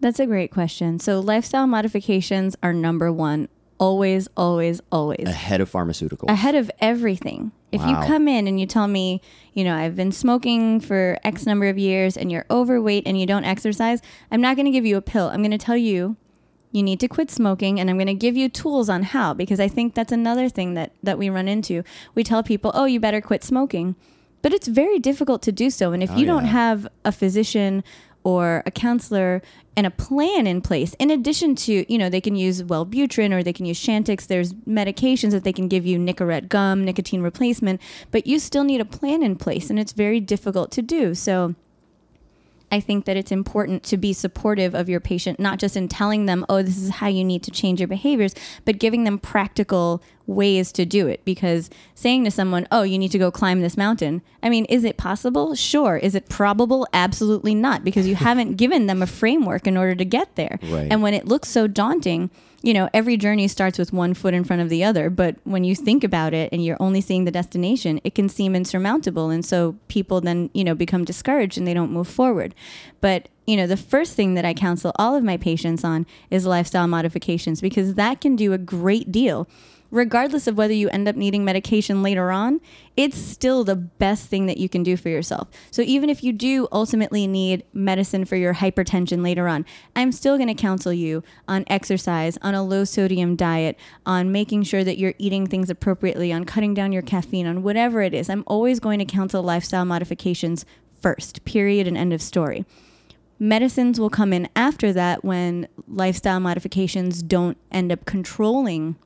[0.00, 0.98] That's a great question.
[0.98, 5.26] So, lifestyle modifications are number one, always, always, always.
[5.26, 6.28] Ahead of pharmaceuticals.
[6.28, 7.52] Ahead of everything.
[7.72, 8.00] If Wow.
[8.02, 9.20] you come in and you tell me,
[9.54, 13.26] you know, I've been smoking for X number of years and you're overweight and you
[13.26, 15.28] don't exercise, I'm not going to give you a pill.
[15.28, 16.16] I'm going to tell you
[16.76, 19.60] you need to quit smoking and I'm going to give you tools on how because
[19.60, 21.82] I think that's another thing that that we run into.
[22.14, 23.96] We tell people, "Oh, you better quit smoking."
[24.42, 27.82] But it's very difficult to do so and if Oh, you don't have a physician
[28.22, 29.40] or a counselor
[29.76, 33.42] and a plan in place in addition to you know they can use wellbutrin or
[33.42, 37.80] they can use chantix there's medications that they can give you nicorette gum nicotine replacement
[38.10, 41.54] but you still need a plan in place and it's very difficult to do so
[42.70, 46.26] I think that it's important to be supportive of your patient, not just in telling
[46.26, 50.02] them, oh, this is how you need to change your behaviors, but giving them practical
[50.26, 51.24] ways to do it.
[51.24, 54.82] Because saying to someone, oh, you need to go climb this mountain, I mean, is
[54.82, 55.54] it possible?
[55.54, 55.96] Sure.
[55.96, 56.88] Is it probable?
[56.92, 60.58] Absolutely not, because you haven't given them a framework in order to get there.
[60.64, 60.88] Right.
[60.90, 62.30] And when it looks so daunting,
[62.66, 65.08] you know, every journey starts with one foot in front of the other.
[65.08, 68.56] But when you think about it and you're only seeing the destination, it can seem
[68.56, 69.30] insurmountable.
[69.30, 72.56] And so people then, you know, become discouraged and they don't move forward.
[73.00, 76.44] But, you know, the first thing that I counsel all of my patients on is
[76.44, 79.48] lifestyle modifications because that can do a great deal.
[79.90, 82.60] Regardless of whether you end up needing medication later on,
[82.96, 85.48] it's still the best thing that you can do for yourself.
[85.70, 90.36] So even if you do ultimately need medicine for your hypertension later on, I'm still
[90.36, 94.98] going to counsel you on exercise, on a low sodium diet, on making sure that
[94.98, 98.28] you're eating things appropriately, on cutting down your caffeine, on whatever it is.
[98.28, 100.64] I'm always going to counsel lifestyle modifications
[101.00, 102.64] first, period, and end of story.
[103.38, 108.96] Medicines will come in after that when lifestyle modifications don't end up controlling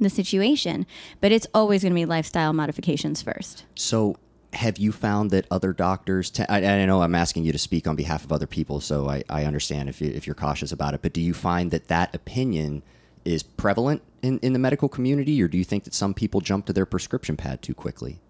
[0.00, 0.86] the situation,
[1.20, 3.64] but it's always going to be lifestyle modifications first.
[3.74, 4.16] So,
[4.52, 6.30] have you found that other doctors?
[6.30, 9.08] Te- I, I know I'm asking you to speak on behalf of other people, so
[9.08, 11.02] I, I understand if you if you're cautious about it.
[11.02, 12.82] But do you find that that opinion
[13.24, 16.66] is prevalent in, in the medical community, or do you think that some people jump
[16.66, 18.20] to their prescription pad too quickly?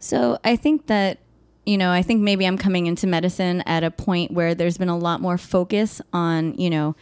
[0.00, 1.18] So I think that,
[1.64, 4.88] you know, I think maybe I'm coming into medicine at a point where there's been
[4.88, 6.94] a lot more focus on, you know,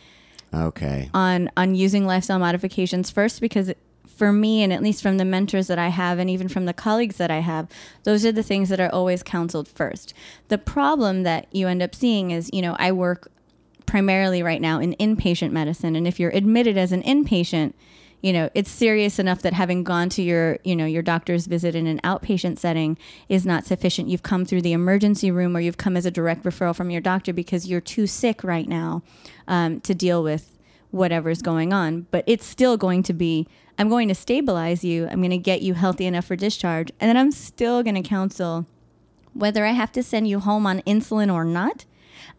[0.55, 1.11] Okay.
[1.13, 3.73] on on using lifestyle modifications first because
[4.19, 6.73] for me and at least from the mentors that I have and even from the
[6.73, 7.69] colleagues that I have
[8.03, 10.13] those are the things that are always counseled first.
[10.49, 13.31] The problem that you end up seeing is you know I work
[13.87, 17.73] primarily right now in inpatient medicine and if you're admitted as an inpatient
[18.21, 21.75] you know it's serious enough that having gone to your you know your doctor's visit
[21.75, 24.09] in an outpatient setting is not sufficient.
[24.09, 27.01] You've come through the emergency room or you've come as a direct referral from your
[27.01, 29.03] doctor because you're too sick right now
[29.47, 30.59] um, to deal with
[30.91, 33.47] whatever's going on but it's still going to be
[33.79, 37.09] i'm going to stabilize you i'm going to get you healthy enough for discharge and
[37.09, 38.67] then i'm still going to counsel
[39.39, 41.85] whether I have to send you home on insulin or not,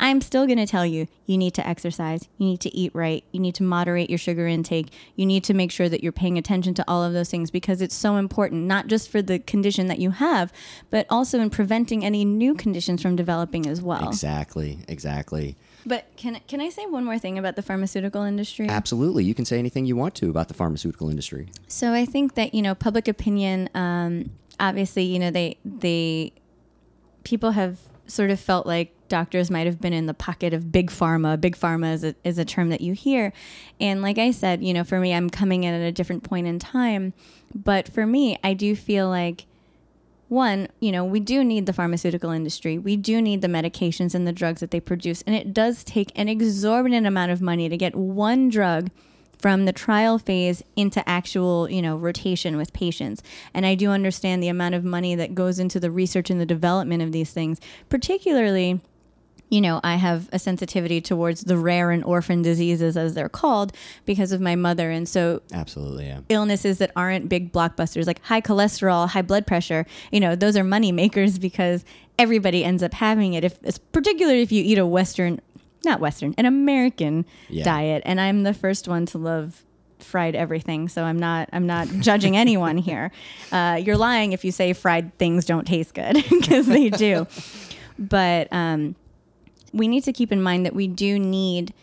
[0.02, 3.24] I'm still going to tell you you need to exercise, you need to eat right,
[3.32, 6.38] you need to moderate your sugar intake, you need to make sure that you're paying
[6.38, 9.88] attention to all of those things because it's so important, not just for the condition
[9.88, 10.54] that you have,
[10.90, 14.08] but also in preventing any new conditions from developing as well.
[14.08, 14.80] Exactly.
[14.88, 15.56] Exactly.
[15.90, 18.70] But can, can I say one more thing about the pharmaceutical industry?
[18.70, 19.24] Absolutely.
[19.24, 21.50] You can say anything you want to about the pharmaceutical industry.
[21.68, 23.70] So I think that you know public opinion.
[23.74, 26.32] Um, obviously, you know they they
[27.24, 30.92] people have sort of felt like doctors might have been in the pocket of big
[30.92, 31.42] pharma.
[31.42, 33.34] Big pharma is a, is a term that you hear,
[33.82, 36.46] and like I said, you know, for me, I'm coming in at a different point
[36.46, 37.14] in time.
[37.56, 39.48] But for me, I do feel like
[40.30, 42.78] one, you know, we do need the pharmaceutical industry.
[42.78, 45.24] We do need the medications and the drugs that they produce.
[45.24, 48.90] And it does take an exorbitant amount of money to get one drug
[49.40, 53.24] from the trial phase into actual, you know, rotation with patients.
[53.54, 56.46] And I do understand the amount of money that goes into the research and the
[56.46, 58.82] development of these things, particularly
[59.50, 63.74] you know, I have a sensitivity towards the rare and orphan diseases, as they're called,
[64.06, 64.92] because of my mother.
[64.92, 66.06] And so Absolutely.
[66.06, 66.22] Yeah.
[66.30, 70.64] illnesses that aren't big blockbusters like high cholesterol, high blood pressure, you know, those are
[70.64, 71.84] money makers because
[72.18, 73.44] everybody ends up having it.
[73.44, 73.60] If
[73.92, 75.40] particularly if you eat a Western,
[75.84, 77.64] not Western, an American Yeah.
[77.64, 79.64] diet, and I'm the first one to love
[80.00, 83.12] fried everything, so I'm not I'm not judging anyone here.
[83.52, 87.26] Uh, you're lying if you say fried things don't taste good because they do.
[88.02, 88.96] But um,
[89.74, 91.74] we need to keep in mind that we do need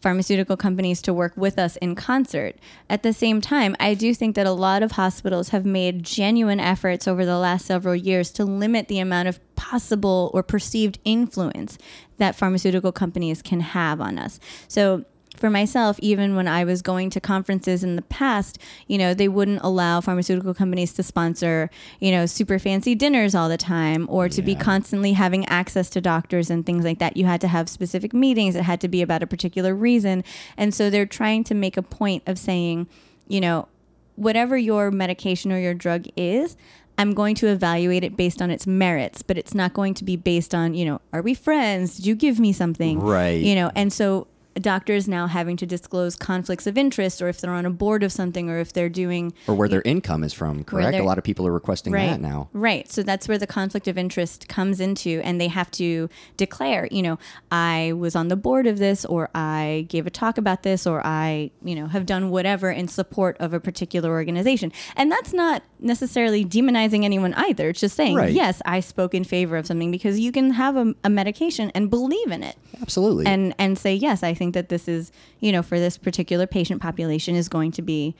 [0.00, 2.56] pharmaceutical companies to work with us in concert.
[2.88, 6.60] At the same time, I do think that a lot of hospitals have made genuine
[6.60, 11.78] efforts over the last several years to limit the amount of possible or perceived influence
[12.18, 14.38] that pharmaceutical companies can have on us.
[14.68, 15.04] So,
[15.38, 19.28] for myself, even when I was going to conferences in the past, you know, they
[19.28, 21.70] wouldn't allow pharmaceutical companies to sponsor,
[22.00, 26.00] you know, super fancy dinners all the time or to be constantly having access to
[26.00, 27.16] doctors and things like that.
[27.16, 30.24] You had to have specific meetings, it had to be about a particular reason.
[30.56, 32.88] And so they're trying to make a point of saying,
[33.26, 33.68] you know,
[34.16, 36.56] whatever your medication or your drug is,
[36.98, 40.16] I'm going to evaluate it based on its merits, but it's not going to be
[40.16, 41.96] based on, you know, are we friends?
[41.96, 42.98] Did you give me something?
[42.98, 43.40] Right.
[43.40, 44.26] You know, and so
[44.60, 48.12] doctors now having to disclose conflicts of interest or if they're on a board of
[48.12, 50.96] something or if they're doing or where their income is from, correct?
[50.96, 52.48] A lot of people are requesting right that now.
[52.52, 56.88] right so that's where the conflict of interest comes into and they have to declare
[56.90, 57.18] you know
[57.50, 61.00] i was on the board of this or i gave a talk about this or
[61.06, 65.62] i you know have done whatever in support of a particular organization and that's not
[65.80, 68.32] necessarily demonizing anyone either it's just saying Right.
[68.32, 71.88] yes i spoke in favor of something because you can have a, a medication and
[71.90, 73.26] believe in it Absolutely.
[73.26, 76.80] and and say yes i think that this is you know for this particular patient
[76.82, 78.14] population is going to be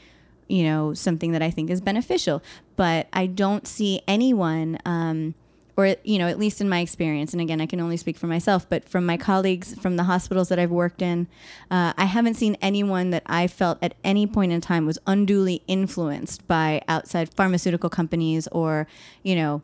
[0.49, 2.43] you know something that i think is beneficial.
[2.77, 5.35] But i don't see anyone um
[5.79, 8.27] or you know at least in my experience and again i can only speak for
[8.27, 11.29] myself but from my colleagues from the hospitals that i've worked in
[11.71, 15.63] uh, i haven't seen anyone that i felt at any point in time was unduly
[15.69, 18.87] influenced by outside pharmaceutical companies or
[19.23, 19.63] you know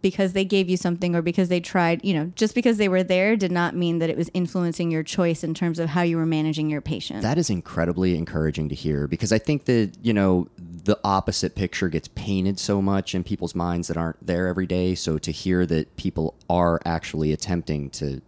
[0.00, 3.02] because they gave you something or because they tried, you know, just because they were
[3.02, 6.16] there did not mean that it was influencing your choice in terms of how you
[6.16, 7.22] were managing your patient.
[7.22, 11.88] That is incredibly encouraging to hear because I think that, you know, the opposite picture
[11.88, 14.94] gets painted so much in people's minds that aren't there every day.
[14.94, 18.22] So to hear that people are actually attempting to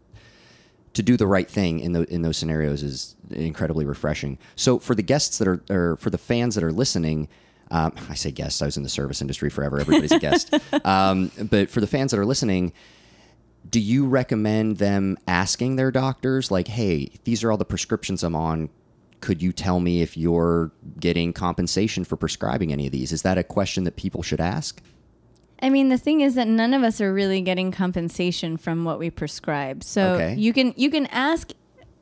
[0.93, 4.39] to do the right thing in the, in those scenarios is incredibly refreshing.
[4.57, 7.29] So for the guests that are or for the fans that are listening,
[7.71, 8.63] um, I say guests.
[8.63, 9.79] I was in the service industry forever.
[9.81, 10.55] Everybody's a guest.
[10.85, 12.73] Um, but for the fans that are listening,
[13.69, 18.35] do you recommend them asking their doctors like hey these are all the prescriptions i'm
[18.35, 18.71] on
[19.21, 23.37] could you tell me if you're getting compensation for prescribing any of these is that
[23.37, 24.81] a question that people should ask
[25.63, 28.99] I mean, the thing is that none of us are really getting compensation from what
[28.99, 29.85] we prescribe.
[29.85, 30.35] So Okay.
[30.37, 31.53] you can you can ask.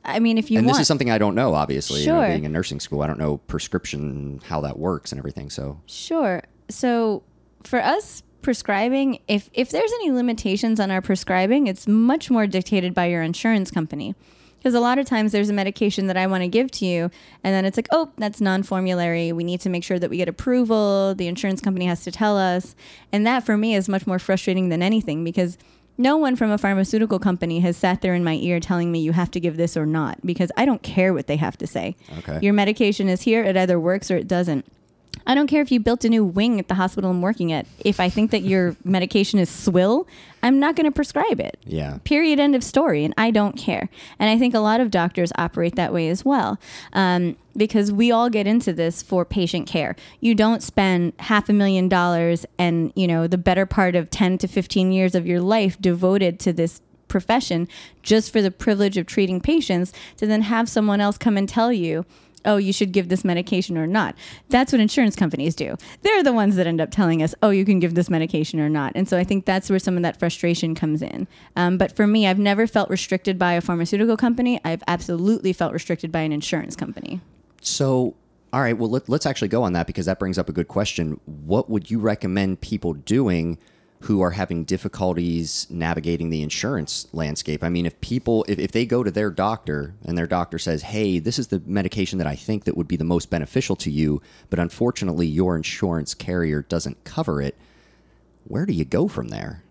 [0.05, 2.19] I mean, if you and want, this is something i don't know obviously you know,
[2.21, 2.27] Sure.
[2.29, 6.41] being in nursing school i don't know prescription how that works and everything so Sure.
[6.69, 7.23] So
[7.63, 12.93] for us prescribing, if if there's any limitations on our prescribing, it's much more dictated
[12.93, 14.15] by your insurance company.
[14.57, 17.03] Because a lot of times there's a medication that I want to give to you,
[17.45, 19.31] and then it's like, oh, that's non formulary.
[19.31, 21.15] We need to make sure that we get approval.
[21.15, 22.75] The insurance company has to tell us.
[23.11, 25.57] And that for me is much more frustrating than anything because
[25.99, 29.11] no one from a pharmaceutical company has sat there in my ear telling me you
[29.11, 31.95] have to give this or not because I don't care what they have to say.
[32.19, 32.39] Okay.
[32.41, 34.65] Your medication is here, it either works or it doesn't.
[35.27, 37.67] I don't care if you built a new wing at the hospital I'm working at.
[37.79, 40.07] If I think that your medication is swill,
[40.41, 41.59] I'm not going to prescribe it.
[41.65, 42.39] yeah Period.
[42.39, 43.03] End of story.
[43.03, 43.89] And I don't care.
[44.17, 46.57] And I think a lot of doctors operate that way as well,
[46.93, 49.95] um, because we all get into this for patient care.
[50.19, 54.39] You don't spend half a million dollars and you know the better part of ten
[54.39, 57.67] to fifteen years of your life devoted to this profession
[58.03, 61.73] just for the privilege of treating patients to then have someone else come and tell
[61.73, 62.05] you
[62.45, 64.15] oh you should give this medication or not.
[64.47, 65.75] That's what insurance companies do.
[66.03, 68.69] They're the ones that end up telling us oh you can give this medication or
[68.69, 68.93] not.
[68.95, 71.27] And so i think that's where some of that frustration comes in.
[71.57, 74.61] Um, but for me i've never felt restricted by a pharmaceutical company.
[74.63, 77.19] I've absolutely felt restricted by an insurance company
[77.61, 78.15] so
[78.51, 80.67] all right well let, let's actually go on that because that brings up a good
[80.67, 81.19] question.
[81.25, 83.57] What would you recommend people doing
[84.03, 87.63] who are having difficulties navigating the insurance landscape?
[87.63, 90.83] I mean if people if, if they go to their doctor and their doctor says
[90.83, 93.91] hey this is the medication that i think that would be the most beneficial to
[93.91, 97.55] you but unfortunately your insurance carrier doesn't cover it
[98.49, 99.63] where do you go from there?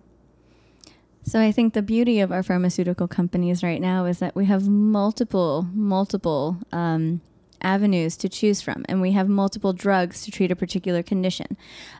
[1.24, 4.66] So I think the beauty of our pharmaceutical companies right now is that we have
[4.66, 7.20] multiple, multiple um,
[7.62, 11.56] avenues to choose from, and we have multiple drugs to treat a particular condition.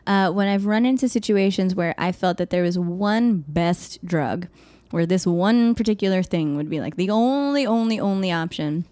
[0.07, 4.47] Uh, when I've run into situations where I felt that there was one best drug,
[4.91, 8.85] where this one particular thing would be like the only, only, only option.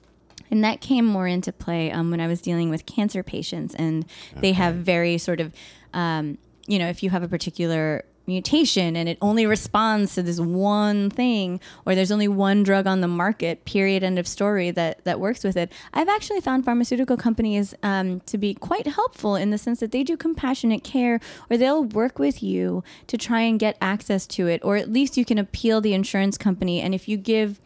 [0.49, 4.05] And that came more into play um, when I was dealing with cancer patients, and
[4.35, 5.51] they have very sort of,
[5.93, 6.37] um,
[6.67, 11.09] you know, if you have a particular mutation and it only responds to this one
[11.09, 15.19] thing, or there's only one drug on the market, period, end of story, that, that
[15.19, 15.71] works with it.
[15.93, 20.03] I've actually found pharmaceutical companies um, to be quite helpful in the sense that they
[20.03, 21.19] do compassionate care,
[21.49, 25.17] or they'll work with you to try and get access to it, or at least
[25.17, 26.81] you can appeal the insurance company.
[26.81, 27.59] And if you give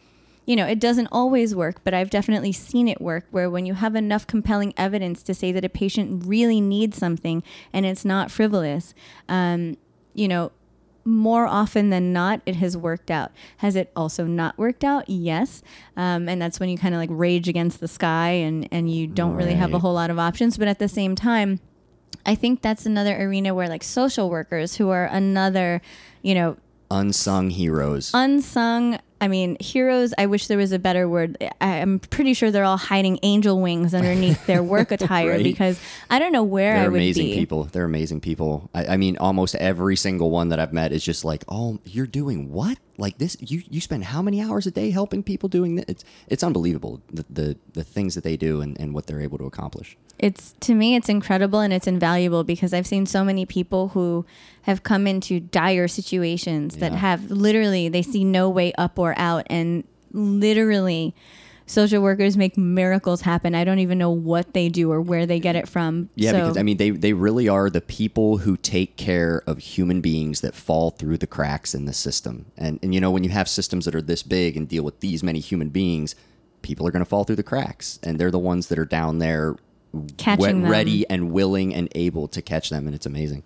[0.44, 3.74] you know, it doesn't always work, but I've definitely seen it work where when you
[3.74, 7.42] have enough compelling evidence to say that a patient really needs something
[7.72, 8.92] and it's not frivolous,
[9.28, 9.76] um,
[10.14, 10.52] you know,
[11.04, 13.32] more often than not, it has worked out.
[13.56, 15.08] Has it also not worked out?
[15.08, 15.62] Yes.
[15.96, 19.08] Um, and that's when you kind of like rage against the sky and, and you
[19.08, 20.56] don't really have a whole lot of options.
[20.58, 21.58] But at the same time,
[22.24, 25.82] I think that's another arena where like social workers who are another,
[26.22, 26.56] you know,
[26.90, 28.10] Unsung heroes.
[28.14, 32.50] unsung i mean heroes i wish there was a better word I, i'm pretty sure
[32.50, 35.42] they're all hiding angel wings underneath their work attire Right.
[35.42, 36.76] because i don't know where I'm.
[36.76, 37.64] They're i would amazing be people.
[37.64, 38.68] They're amazing people.
[38.74, 42.06] I, I mean, almost every single one that I've met is just like, "Oh, you're
[42.06, 42.76] doing what?
[42.98, 43.36] Like this?
[43.40, 45.84] You you spend how many hours a day helping people doing this?
[45.88, 49.38] It's it's unbelievable the the, the things that they do and, and what they're able
[49.38, 53.44] to accomplish." it's to me it's incredible and it's invaluable because i've seen so many
[53.44, 54.24] people who
[54.62, 59.44] have come into dire situations that have literally they see no way up or out
[59.48, 61.14] and literally
[61.72, 65.40] social workers make miracles happen i don't even know what they do or where they
[65.40, 68.56] get it from Yeah, So- because I mean, they they really are the people who
[68.56, 72.46] take care of human beings that fall through the cracks in the system.
[72.56, 75.00] And and you know, when you have systems that are this big and deal with
[75.00, 76.14] these many human beings,
[76.60, 79.18] people are going to fall through the cracks, and they're the ones that are down
[79.18, 79.56] there,
[80.16, 80.70] Catching them.
[80.70, 83.42] ready and willing and able to catch them, and it's amazing.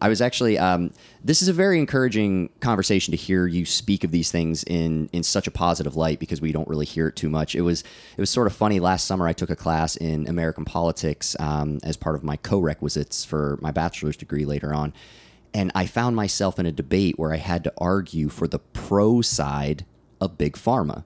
[0.00, 0.58] I was actually.
[0.58, 0.92] Um,
[1.24, 5.22] this is a very encouraging conversation to hear you speak of these things in in
[5.24, 7.56] such a positive light because we don't really hear it too much.
[7.56, 7.82] It was
[8.16, 8.78] it was sort of funny.
[8.78, 13.24] Last summer, I took a class in American politics um, as part of my co-requisites
[13.24, 14.92] for my bachelor's degree later on,
[15.52, 19.20] and I found myself in a debate where I had to argue for the pro
[19.20, 19.84] side
[20.20, 21.04] of big pharma.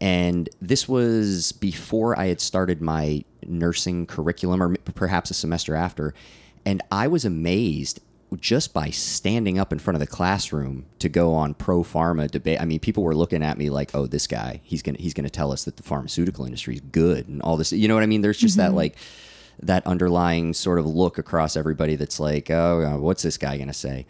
[0.00, 6.14] And this was before I had started my nursing curriculum, or perhaps a semester after.
[6.66, 8.00] And I was amazed
[8.40, 12.60] just by standing up in front of the classroom to go on pro pharma debate.
[12.60, 15.30] I mean, people were looking at me like, "Oh, this guy, he's gonna he's gonna
[15.30, 18.06] tell us that the pharmaceutical industry is good and all this." You know what I
[18.06, 18.20] mean?
[18.20, 18.96] There's just that like
[19.62, 23.72] that underlying sort of look across everybody that's like, "Oh, uh, what's this guy gonna
[23.72, 24.06] say?"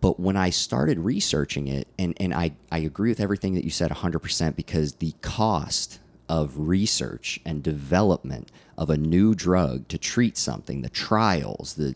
[0.00, 3.70] But when I started researching it, and, and I, I agree with everything that you
[3.70, 10.36] said 100% because the cost of research and development of a new drug to treat
[10.36, 11.94] something, the trials, the,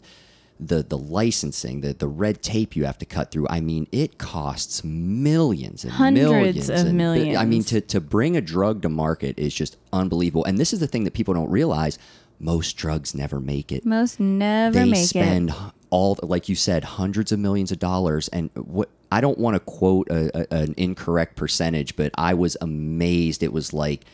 [0.60, 4.18] the, the licensing, the, the red tape you have to cut through, I mean, it
[4.18, 6.68] costs millions and Hundreds millions.
[6.68, 10.44] of and, I mean, to, to bring a drug to market is just unbelievable.
[10.44, 11.98] And this is the thing that people don't realize.
[12.40, 13.84] Most drugs never make it.
[13.84, 17.78] Most never they make spend it h- all like you said hundreds of millions of
[17.78, 18.28] dollars.
[18.28, 22.56] And what i don't want to quote a, a, an incorrect percentage but i was
[22.60, 23.42] amazed.
[23.42, 24.04] It was like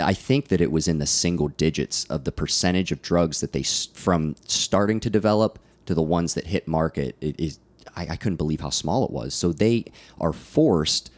[0.00, 3.52] i think that it was in the single digits of the percentage of drugs that
[3.52, 7.58] they from starting to develop to the ones that hit market it is
[7.96, 9.84] I, I couldn't believe how small it was so they
[10.20, 11.10] are forced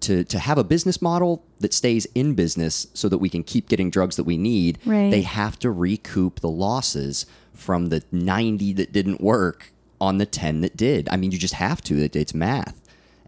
[0.00, 3.68] to, to have a business model that stays in business so that we can keep
[3.70, 5.10] getting drugs that we need, Right.
[5.10, 10.60] they have to recoup the losses from the 90 that didn't work on the 10
[10.60, 11.08] that did.
[11.08, 12.02] I mean, you just have to.
[12.04, 12.78] It, it's math.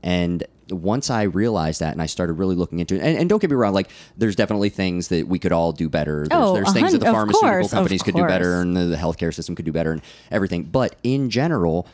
[0.03, 3.41] And once I realized that and I started really looking into it, and, and don't
[3.41, 6.27] get me wrong, like there's definitely things that we could all do better.
[6.29, 8.97] There's, Oh, there's things that the pharmaceutical course, companies could do better and the, the
[8.97, 10.65] healthcare system could do better and everything.
[10.65, 11.87] But in general,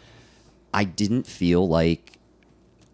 [0.73, 2.19] I didn't feel like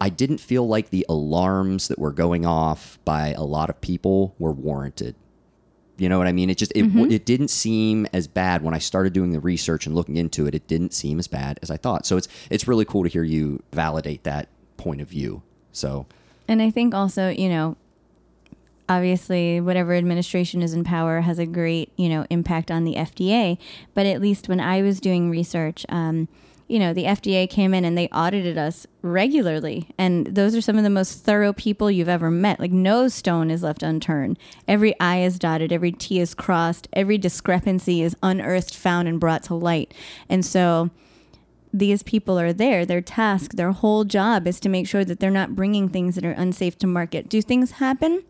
[0.00, 4.34] I didn't feel like the alarms that were going off by a lot of people
[4.38, 5.14] were warranted.
[5.96, 6.48] You know what I mean?
[6.50, 7.10] It just it, Mm-hmm.
[7.10, 10.54] it didn't seem as bad when I started doing the research and looking into it.
[10.54, 12.06] It didn't seem as bad as I thought.
[12.06, 15.42] So it's it's really cool to hear you validate that point of view.
[15.72, 16.06] So
[16.46, 17.76] And I think also, you know,
[18.88, 23.58] obviously whatever administration is in power has a great, you know, impact on the FDA.
[23.94, 26.28] But at least when I was doing research, um,
[26.68, 29.88] you know, the FDA came in and they audited us regularly.
[29.96, 32.60] And those are some of the most thorough people you've ever met.
[32.60, 34.38] Like no stone is left unturned.
[34.66, 39.42] Every I is dotted, every T is crossed, every discrepancy is unearthed, found, and brought
[39.44, 39.94] to light.
[40.28, 40.90] And so
[41.72, 42.84] these people are there.
[42.86, 46.24] Their task, their whole job is to make sure that they're not bringing things that
[46.24, 47.28] are unsafe to market.
[47.28, 48.22] Do things happen?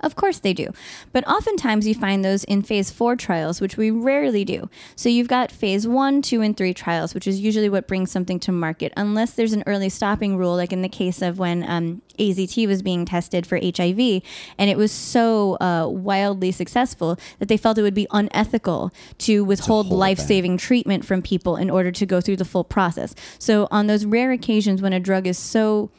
[0.00, 0.68] Of course they do.
[1.12, 4.70] But oftentimes you find those in phase four trials, which we rarely do.
[4.96, 8.40] So you've got phase one, two, and three trials, which is usually what brings something
[8.40, 12.02] to market, unless there's an early stopping rule, like in the case of when um,
[12.18, 14.22] AZT was being tested for HIV,
[14.58, 19.44] and it was so uh, wildly successful that they felt it would be unethical to
[19.44, 23.14] withhold life saving treatment from people in order to go through the full process.
[23.38, 25.90] So on those rare occasions when a drug is so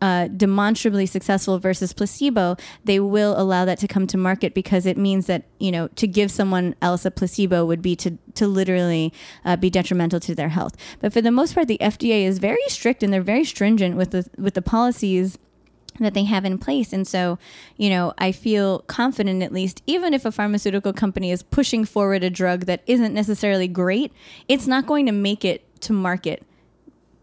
[0.00, 4.96] uh, demonstrably successful versus placebo, they will allow that to come to market because it
[4.96, 9.12] means that you know to give someone else a placebo would be to to literally
[9.44, 10.76] uh, be detrimental to their health.
[11.00, 14.10] But for the most part, the FDA is very strict and they're very stringent with
[14.10, 15.38] the with the policies
[15.98, 16.92] that they have in place.
[16.92, 17.38] And so,
[17.76, 22.24] you know, I feel confident at least, even if a pharmaceutical company is pushing forward
[22.24, 24.12] a drug that isn't necessarily great,
[24.48, 26.44] it's not going to make it to market.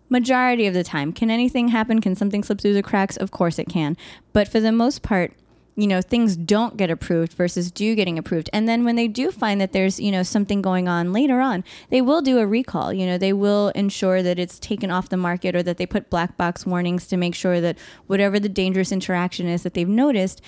[0.09, 1.11] Majority of the time.
[1.11, 2.01] Can anything happen?
[2.01, 3.17] Can something slip through the cracks?
[3.17, 3.97] Of course it can.
[4.33, 5.33] But for the most part,
[5.77, 9.31] you know things don't get approved versus do getting approved and then when they do
[9.31, 12.91] find that there's you know something going on later on they will do a recall
[12.91, 16.09] you know they will ensure that it's taken off the market or that they put
[16.09, 17.77] black box warnings to make sure that
[18.07, 20.41] whatever the dangerous interaction is that they've noticed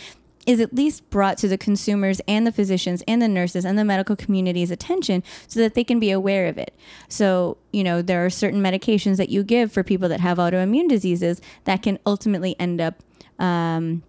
[0.50, 3.86] is at least brought to the consumers and the physicians and the nurses and the
[3.86, 6.74] medical community's attention so that they can be aware of it.
[7.08, 10.90] So, you know, there are certain medications that you give for people that have autoimmune
[10.90, 12.96] diseases that can ultimately end up,
[13.38, 14.02] um,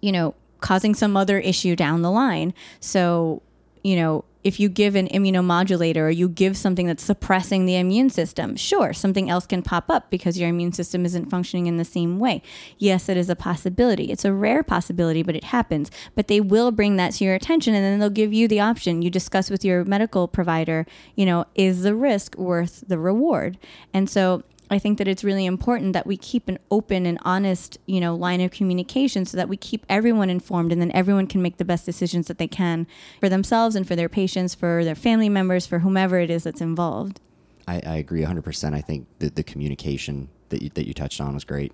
[0.00, 2.54] you know, causing some other issue down the line.
[2.78, 3.42] So,
[3.82, 8.10] you know, if you give an immunomodulator or you give something that's suppressing the immune
[8.10, 11.84] system, sure, something else can pop up because your immune system isn't functioning in the
[11.84, 12.42] same way.
[12.78, 14.12] Yes, it is a possibility.
[14.12, 15.90] It's a rare possibility, but it happens.
[16.14, 19.00] But they will bring that to your attention and then they'll give you the option.
[19.00, 20.86] You discuss with your medical provider,
[21.16, 23.58] you know, is the risk worth the reward?
[23.94, 27.78] And so I think that it's really important that we keep an open and honest,
[27.86, 31.42] you know, line of communication so that we keep everyone informed and then everyone can
[31.42, 32.86] make the best decisions that they can
[33.20, 36.62] for themselves and for their patients, for their family members, for whomever it is that's
[36.62, 37.20] involved.
[37.68, 38.74] I, I agree 100%.
[38.74, 41.72] I think that the communication that you, that you touched on was great.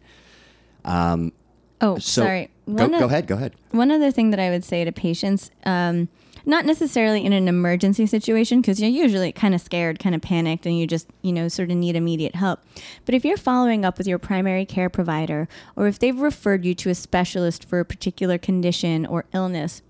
[0.84, 1.32] Um,
[1.80, 2.50] oh, so sorry.
[2.66, 3.26] Go, One go ahead.
[3.26, 3.54] Go ahead.
[3.70, 6.08] One other thing that I would say to patients, um,
[6.44, 10.66] not necessarily in an emergency situation, because you're usually kind of scared, kind of panicked,
[10.66, 12.60] and you just, you know, sort of need immediate help.
[13.04, 16.74] But if you're following up with your primary care provider, or if they've referred you
[16.76, 19.82] to a specialist for a particular condition or illness,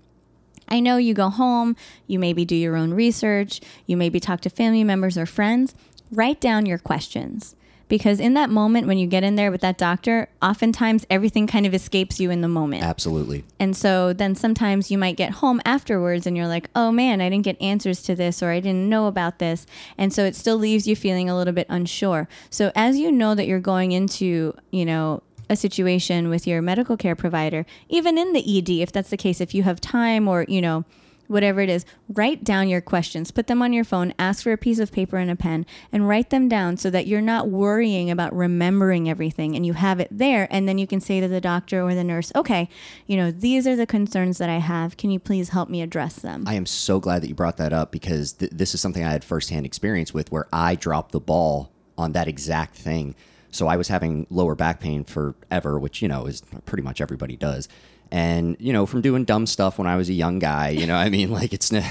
[0.67, 1.75] I know you go home,
[2.07, 5.75] you maybe do your own research, you maybe talk to family members or friends.
[6.11, 7.55] Write down your questions.
[7.91, 11.65] Because in that moment when you get in there with that doctor, oftentimes everything kind
[11.65, 12.85] of escapes you in the moment.
[12.85, 13.43] Absolutely.
[13.59, 17.27] And so then sometimes you might get home afterwards and you're like, oh man, I
[17.27, 19.65] didn't get answers to this or I didn't know about this.
[19.97, 22.29] And so it still leaves you feeling a little bit unsure.
[22.49, 26.95] So as you know that you're going into, you know, a situation with your medical
[26.95, 30.45] care provider, even in the ED, if that's the case, if you have time or,
[30.47, 30.85] you know,
[31.31, 34.57] whatever it is, write down your questions, put them on your phone, ask for a
[34.57, 38.11] piece of paper and a pen, and write them down so that you're not worrying
[38.11, 40.47] about remembering everything and you have it there.
[40.51, 42.69] And then you can say to the doctor or the nurse, okay,
[43.07, 44.97] you know, these are the concerns that I have.
[44.97, 46.43] Can you please help me address them?
[46.47, 49.11] I am so glad that you brought that up because th- this is something I
[49.11, 53.15] had firsthand experience with where I dropped the ball on that exact thing.
[53.51, 57.35] So I was having lower back pain forever, which, you know, is pretty much everybody
[57.35, 57.67] does.
[58.11, 60.95] And, you know, from doing dumb stuff when I was a young guy, you know,
[60.95, 61.81] I mean, like it's, you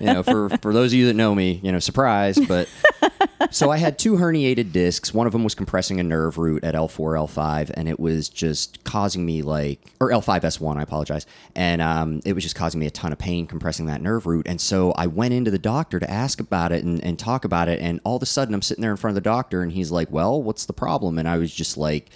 [0.00, 2.68] know, for, for those of you that know me, you know, surprise, but
[3.50, 5.14] so I had two herniated discs.
[5.14, 8.84] One of them was compressing a nerve root at L4, L5, and it was just
[8.84, 11.26] causing me like, or L5S1, I apologize.
[11.54, 14.46] And um, it was just causing me a ton of pain compressing that nerve root.
[14.46, 17.68] And so I went into the doctor to ask about it and, and talk about
[17.68, 17.80] it.
[17.80, 19.90] And all of a sudden I'm sitting there in front of the doctor and he's
[19.90, 21.18] like, well, what's the problem?
[21.18, 22.10] And I was just like,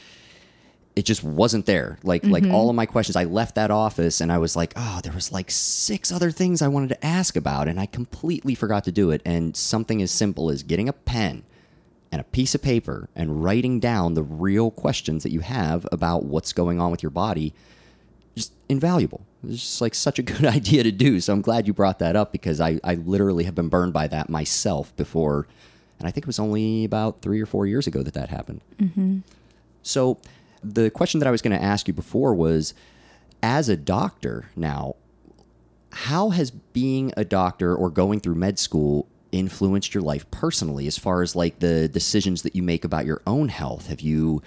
[0.94, 1.98] it just wasn't there.
[2.02, 2.54] Like like mm-hmm.
[2.54, 5.32] all of my questions, I left that office and I was like, oh, there was
[5.32, 9.10] like six other things I wanted to ask about, and I completely forgot to do
[9.10, 9.22] it.
[9.24, 11.44] And something as simple as getting a pen
[12.10, 16.24] and a piece of paper and writing down the real questions that you have about
[16.24, 17.54] what's going on with your body,
[18.34, 19.22] just invaluable.
[19.42, 21.20] It's just like such a good idea to do.
[21.20, 24.08] So I'm glad you brought that up because I, I literally have been burned by
[24.08, 25.46] that myself before.
[25.98, 28.60] And I think it was only about three or four years ago that that happened.
[28.78, 29.18] Mm-hmm.
[29.82, 30.18] So,
[30.62, 32.74] the question that I was going to ask you before was
[33.42, 34.96] as a doctor now,
[35.90, 40.98] how has being a doctor or going through med school influenced your life personally as
[40.98, 43.88] far as like the decisions that you make about your own health?
[43.88, 44.42] Have you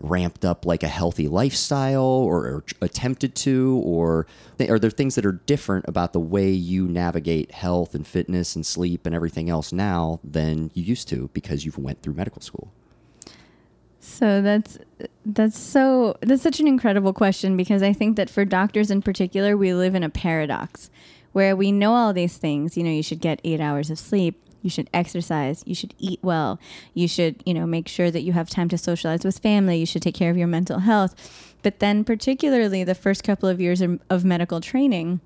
[0.00, 4.26] ramped up like a healthy lifestyle or, or attempted to or
[4.68, 8.64] are there things that are different about the way you navigate health and fitness and
[8.64, 12.72] sleep and everything else now than you used to because you've went through medical school?
[14.18, 14.78] So that's
[15.24, 19.56] that's so that's such an incredible question because I think that for doctors in particular,
[19.56, 20.90] we live in a paradox
[21.30, 22.76] where we know all these things.
[22.76, 24.42] You know, you should get eight hours of sleep.
[24.60, 25.62] You should exercise.
[25.66, 26.58] You should eat well.
[26.94, 29.78] You should, you know, make sure that you have time to socialize with family.
[29.78, 31.54] You should take care of your mental health.
[31.62, 35.20] But then, particularly the first couple of years of, of medical training,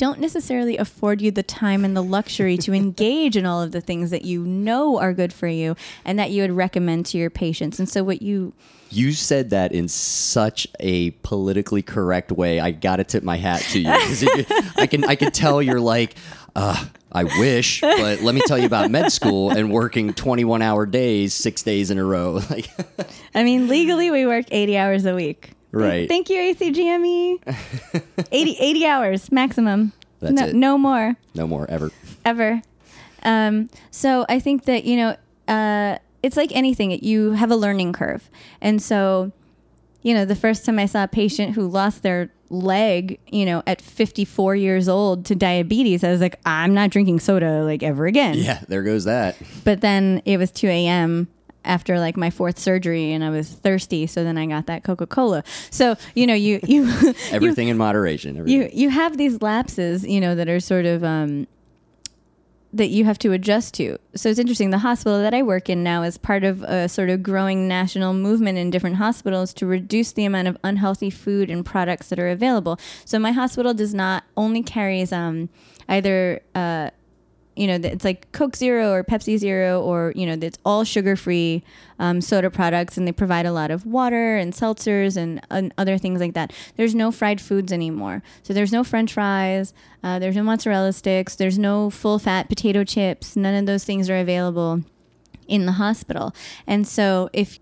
[0.00, 3.82] don't necessarily afford you the time and the luxury to engage in all of the
[3.82, 5.76] things that you know are good for you
[6.06, 7.78] and that you would recommend to your patients.
[7.78, 8.54] And so, what you
[8.90, 12.60] You said that in such a politically correct way.
[12.60, 14.46] I got to tip my hat to you 'Cause it-
[14.76, 16.14] I can I can tell you're like,
[16.56, 16.82] uh,
[17.12, 21.34] I wish, but let me tell you about med school and working 21 hour days,
[21.34, 22.40] six days in a row.
[22.50, 22.68] Like,
[23.34, 25.50] I mean, legally, we work 80 hours a week.
[25.72, 26.08] Right.
[26.08, 27.38] Thank you, ACGME.
[28.32, 29.92] 80, 80 hours maximum.
[30.20, 30.54] That's no, it.
[30.54, 31.90] no more No more ever.
[32.24, 32.62] ever.
[33.22, 35.16] Um, so I think that you know,
[35.48, 36.90] uh, it's like anything.
[37.02, 38.28] You have a learning curve,
[38.60, 39.32] and so,
[40.02, 43.62] you know, the first time I saw a patient who lost their leg, you know,
[43.66, 48.06] at 54 years old to diabetes, I was like, I'm not drinking soda like ever
[48.06, 48.34] again.
[48.36, 49.36] Yeah, there goes that.
[49.64, 51.28] But then it was 2 a.m.
[51.64, 55.06] after like my fourth surgery, and I was thirsty, so then I got that Coca
[55.06, 55.44] Cola.
[55.70, 58.36] So you know, you you you Everything in moderation.
[58.36, 58.62] Everything.
[58.62, 61.46] you you have these lapses, you know, that are sort of um,
[62.72, 63.98] that you have to adjust to.
[64.14, 64.70] So it's interesting.
[64.70, 68.14] The hospital that I work in now is part of a sort of growing national
[68.14, 72.28] movement in different hospitals to reduce the amount of unhealthy food and products that are
[72.28, 72.78] available.
[73.04, 75.48] So my hospital does not only carries um,
[75.88, 76.40] either.
[76.54, 76.90] Uh,
[77.60, 81.14] you know, it's like Coke Zero or Pepsi Zero, or, you know, it's all sugar
[81.14, 81.62] free
[81.98, 85.98] um, soda products, and they provide a lot of water and seltzers and, and other
[85.98, 86.54] things like that.
[86.76, 88.22] There's no fried foods anymore.
[88.42, 92.82] So there's no french fries, uh, there's no mozzarella sticks, there's no full fat potato
[92.82, 93.36] chips.
[93.36, 94.82] None of those things are available
[95.46, 96.34] in the hospital.
[96.66, 97.58] And so if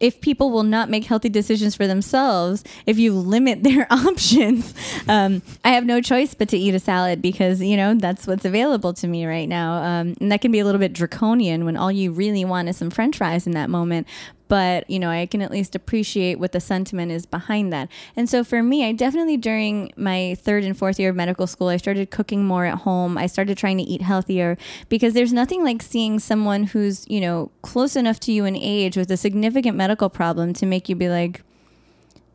[0.00, 4.74] if people will not make healthy decisions for themselves, if you limit their options,
[5.08, 8.44] um, I have no choice but to eat a salad because you know that's what's
[8.44, 11.76] available to me right now, um, and that can be a little bit draconian when
[11.76, 14.06] all you really want is some French fries in that moment.
[14.52, 17.88] But you know, I can at least appreciate what the sentiment is behind that.
[18.14, 21.68] And so for me, I definitely during my third and fourth year of medical school,
[21.68, 23.16] I started cooking more at home.
[23.16, 24.58] I started trying to eat healthier
[24.90, 28.94] because there's nothing like seeing someone who's you know close enough to you in age
[28.94, 31.40] with a significant medical problem to make you be like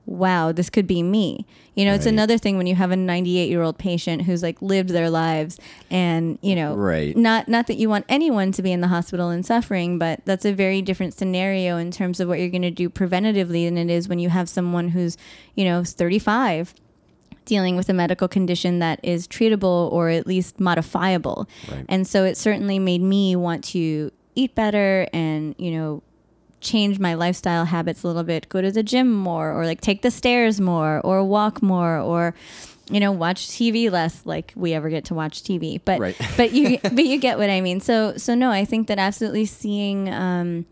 [0.08, 1.46] wow, this could be me.
[1.76, 4.60] You know, it's another thing when you have a 98 year old patient who's like
[4.62, 5.60] lived their lives
[5.92, 7.16] and, you know, Right.
[7.16, 10.46] not, not that you want anyone to be in the hospital and suffering, but that's
[10.46, 13.90] a very different scenario in terms of what you're going to do preventatively than it
[13.92, 15.18] is when you have someone who's,
[15.56, 16.74] you know, 35
[17.46, 21.48] dealing with a medical condition that is treatable or at least modifiable.
[21.72, 21.86] Right.
[21.90, 26.04] And so it certainly made me want to eat better and, you know,
[26.62, 30.02] change my lifestyle habits a little bit, go to the gym more or like take
[30.02, 32.34] the stairs more or walk more or
[32.90, 35.82] you know, watch TV less like we ever get to watch TV.
[35.84, 36.16] But Right.
[36.38, 37.82] but you but you get what I mean.
[37.82, 40.66] So so no, I think that absolutely seeing um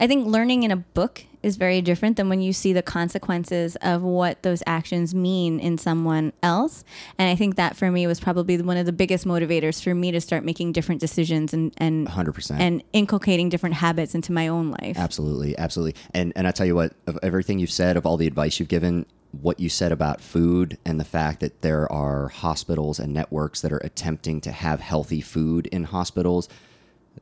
[0.00, 3.76] I think learning in a book is very different than when you see the consequences
[3.76, 6.82] of what those actions mean in someone else.
[7.18, 10.10] And I think that for me was probably one of the biggest motivators for me
[10.10, 12.58] to start making different decisions and and 100%.
[12.58, 14.98] and inculcating different habits into my own life.
[14.98, 15.94] Absolutely, absolutely.
[16.12, 18.68] And and I tell you what, of everything you've said, of all the advice you've
[18.68, 23.60] given, what you said about food and the fact that there are hospitals and networks
[23.60, 26.48] that are attempting to have healthy food in hospitals,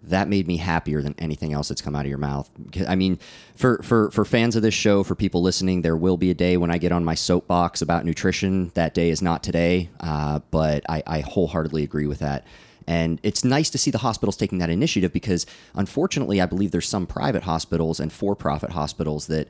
[0.09, 2.51] that made me happier than anything else that's come out of your mouth.
[2.87, 3.19] I mean,
[3.55, 6.57] for for for fans of this show, for people listening, there will be a day
[6.57, 8.71] when I get on my soapbox about nutrition.
[8.75, 12.45] That day is not today, uh, but I, I wholeheartedly agree with that.
[12.87, 16.89] And it's nice to see the hospitals taking that initiative because, unfortunately, I believe there's
[16.89, 19.49] some private hospitals and for-profit hospitals that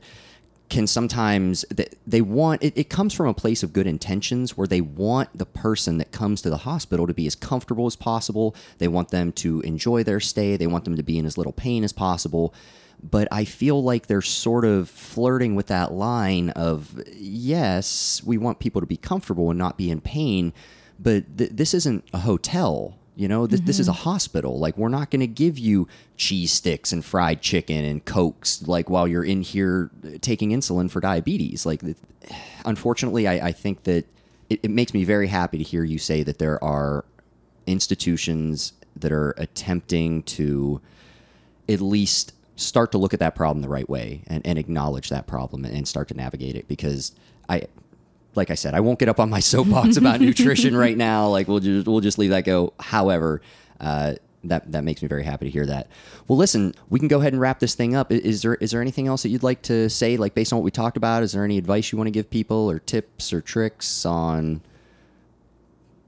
[0.69, 4.67] can sometimes they, they want it, it comes from a place of good intentions where
[4.67, 8.55] they want the person that comes to the hospital to be as comfortable as possible.
[8.79, 10.57] They want them to enjoy their stay.
[10.57, 12.53] They want them to be in as little pain as possible.
[13.03, 18.59] But i feel like they're sort of flirting with that line of yes we want
[18.59, 20.53] people to be comfortable and not be in pain
[20.97, 24.01] but th- this isn't a hotel you know, this, this is a mm-hmm.
[24.01, 24.59] hospital.
[24.59, 25.87] Like, we're not going to give you
[26.17, 29.89] cheese sticks and fried chicken and cokes like while you're in here
[30.21, 31.65] taking insulin for diabetes.
[31.65, 31.81] Like,
[32.65, 34.05] unfortunately, I, I think that
[34.49, 37.05] it, it makes me very happy to hear you say that there are
[37.67, 40.81] institutions that are attempting to
[41.67, 45.27] at least start to look at that problem the right way and, and acknowledge that
[45.27, 47.13] problem and start to navigate it because
[47.49, 47.63] I
[48.35, 51.27] like I said, I won't get up on my soapbox about nutrition right now.
[51.27, 52.73] Like we'll just we'll just leave that go.
[52.79, 53.41] However,
[53.79, 54.15] uh,
[54.45, 55.87] that that makes me very happy to hear that.
[56.27, 58.11] Well, listen, we can go ahead and wrap this thing up.
[58.11, 60.63] Is there is there anything else that you'd like to say, like based on what
[60.63, 61.23] we talked about?
[61.23, 64.61] Is there any advice you want to give people, or tips or tricks on?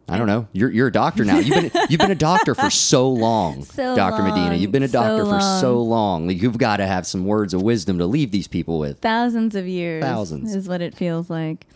[0.10, 0.48] I don't know.
[0.54, 1.38] You're you're a doctor now.
[1.40, 4.56] You've been you've been a doctor for so long, So Doctor Medina.
[4.56, 6.28] You've been a so doctor for so long.
[6.28, 9.00] Like, you've got to have some words of wisdom to leave these people with.
[9.00, 10.56] Thousands of years Thousands.
[10.56, 11.68] is what it feels like.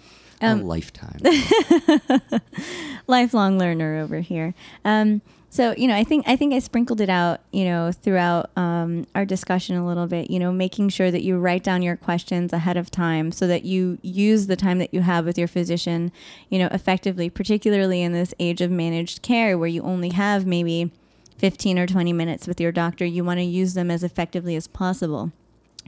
[0.42, 1.20] A lifetime.
[3.08, 4.54] lifelong learner over here.
[4.84, 5.22] Um,
[5.52, 9.06] so you know, I think I think I sprinkled it out, you know, throughout um,
[9.14, 10.32] our discussion a little bit.
[10.32, 13.66] You know, making sure that you write down your questions ahead of time, so that
[13.66, 16.14] you use the time that you have with your physician,
[16.50, 17.30] you know, effectively.
[17.30, 20.90] Particularly in this age of managed care, where you only have maybe
[21.38, 24.68] fifteen or twenty minutes with your doctor, you want to use them as effectively as
[24.68, 25.34] possible.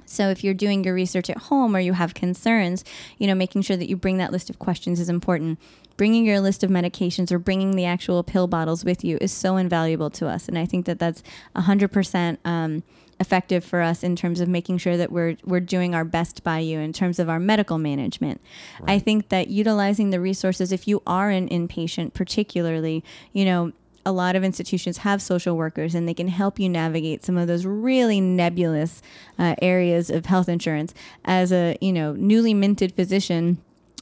[0.05, 2.83] So if you're doing your research at home or you have concerns,
[3.17, 5.59] you know, making sure that you bring that list of questions is important.
[5.95, 9.57] Bringing your list of medications or bringing the actual pill bottles with you is so
[9.57, 11.21] invaluable to us, and I think that that's
[11.55, 12.83] 100% um,
[13.19, 16.59] effective for us in terms of making sure that we're we're doing our best by
[16.59, 18.41] you in terms of our medical management.
[18.79, 18.93] Right.
[18.93, 23.71] I think that utilizing the resources, if you are an inpatient, particularly, you know,
[24.05, 27.47] a lot of institutions have social workers and they can help you navigate some of
[27.47, 29.01] those really nebulous
[29.39, 30.93] uh, areas of health insurance
[31.25, 33.57] as a you know newly minted physician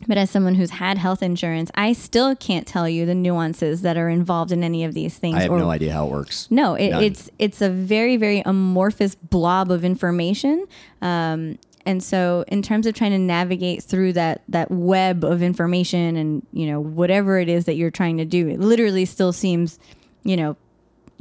[0.07, 3.97] but as someone who's had health insurance, I still can't tell you the nuances that
[3.97, 5.35] are involved in any of these things.
[5.35, 6.47] I have or, no idea how it works.
[6.49, 10.65] No, it, it's it's a very very amorphous blob of information.
[11.01, 16.15] Um, and so, in terms of trying to navigate through that that web of information
[16.15, 19.79] and you know whatever it is that you're trying to do, it literally still seems,
[20.23, 20.55] you know,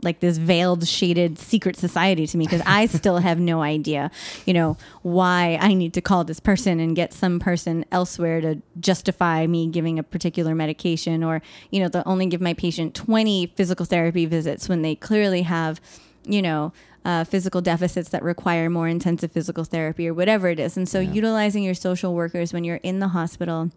[0.03, 4.11] like this veiled, shaded secret society to me because I still have no idea,
[4.47, 8.63] you know, why I need to call this person and get some person elsewhere to
[8.79, 13.53] justify me giving a particular medication or, you know, to only give my patient 20
[13.57, 15.81] physical therapy visits when they clearly have,
[16.25, 16.73] you know,
[17.05, 20.77] uh, physical deficits that require more intensive physical therapy or whatever it is.
[20.77, 21.13] And so, yeah.
[21.13, 23.71] utilizing your social workers when you're in the hospital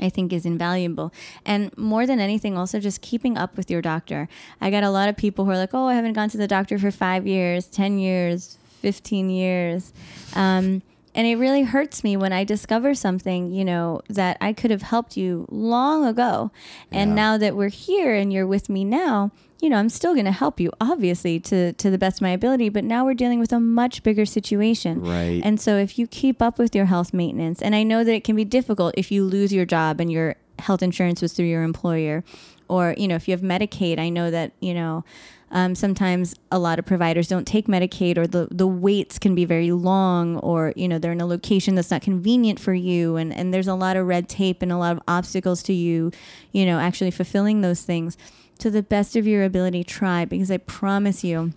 [0.00, 1.12] I think is invaluable.
[1.44, 4.28] And more than anything, also just keeping up with your doctor.
[4.60, 6.46] I got a lot of people who are like, oh, I haven't gone to the
[6.46, 9.92] doctor for five years, 10 years, 15 years.
[10.34, 10.82] Um,
[11.14, 14.82] and it really hurts me when I discover something, you know, that I could have
[14.82, 16.50] helped you long ago.
[16.92, 17.14] And yeah.
[17.14, 20.32] now that we're here and you're with me now, you know, I'm still going to
[20.32, 22.68] help you, obviously, to to the best of my ability.
[22.68, 25.40] But now we're dealing with a much bigger situation, right?
[25.42, 28.24] And so, if you keep up with your health maintenance, and I know that it
[28.24, 31.64] can be difficult if you lose your job and your health insurance was through your
[31.64, 32.22] employer,
[32.68, 35.04] or you know, if you have Medicaid, I know that you know.
[35.50, 39.44] Um, sometimes a lot of providers don't take Medicaid, or the, the waits can be
[39.44, 43.32] very long, or you know they're in a location that's not convenient for you, and,
[43.32, 46.12] and there's a lot of red tape and a lot of obstacles to you,
[46.52, 48.16] you know, actually fulfilling those things.
[48.58, 51.52] To the best of your ability, try because I promise you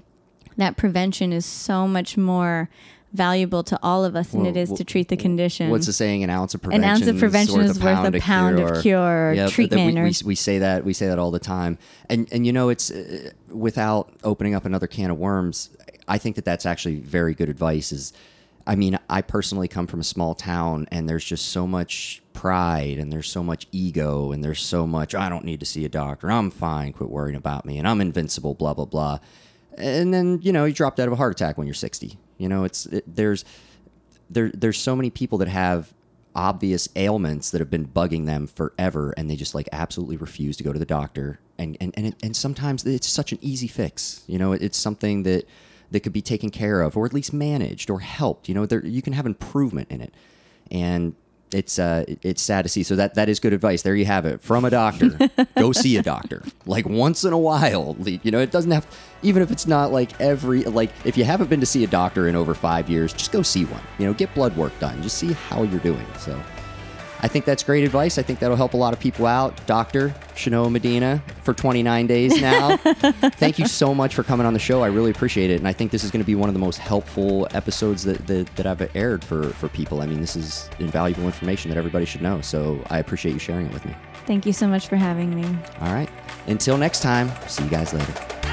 [0.58, 2.70] that prevention is so much more
[3.14, 5.70] valuable to all of us than well, it is well, to treat the condition.
[5.70, 6.24] What's the saying?
[6.24, 6.84] An ounce of prevention.
[6.84, 9.34] An ounce of prevention is worth a pound, of, of cure.
[9.34, 9.96] Yeah, treatment.
[9.96, 11.78] We, we, we, say that we say that all the time,
[12.10, 15.70] and and you know it's uh, without opening up another can of worms.
[16.08, 17.92] I think that that's actually very good advice.
[17.92, 18.14] Is
[18.66, 22.98] I mean, I personally come from a small town, and there's just so much pride,
[22.98, 25.90] and there's so much ego, and there's so much, I don't need to see a
[25.90, 26.32] doctor.
[26.32, 26.94] I'm fine.
[26.94, 29.20] Quit worrying about me, and I'm invincible, blah, blah, blah.
[29.78, 32.18] And then, you know, you dropped out of a heart attack when you're 60.
[32.42, 33.46] You know, it's, it, there's,
[34.30, 35.94] there, there's so many people that have
[36.34, 40.64] obvious ailments that have been bugging them forever, and they just like absolutely refuse to
[40.64, 41.40] go to the doctor.
[41.58, 44.24] And, and, and, it, and sometimes it's such an easy fix.
[44.28, 45.48] You know, it's something that,
[45.92, 48.50] that could be taken care of or at least managed or helped.
[48.50, 50.14] You know, there, you can have improvement in it.
[50.72, 51.16] And
[51.54, 52.84] it's uh, it's sad to see.
[52.84, 53.82] So that that is good advice.
[53.82, 55.18] There you have it from a doctor.
[55.58, 57.96] Go see a doctor, like once in a while.
[58.06, 58.86] You know, it doesn't have,
[59.22, 62.28] even if it's not like every like if you haven't been to see a doctor
[62.28, 63.84] in over five years, just go see one.
[64.00, 65.02] You know, get blood work done.
[65.02, 66.06] Just see how you're doing.
[66.20, 66.42] So.
[67.24, 68.18] I think that's great advice.
[68.18, 69.66] I think that'll help a lot of people out.
[69.68, 70.10] Dr.
[70.34, 72.78] Chanoa Medina for 29 days now.
[72.78, 74.82] Thank you so much for coming on the show.
[74.82, 75.60] I really appreciate it.
[75.60, 78.26] And I think this is going to be one of the most helpful episodes that,
[78.28, 80.02] that, that I've aired for, for people.
[80.02, 82.42] I mean, this is invaluable information that everybody should know.
[82.42, 83.96] So I appreciate you sharing it with me.
[84.26, 85.46] Thank you so much for having me.
[85.82, 86.10] All right.
[86.48, 88.51] Until next time, see you guys later.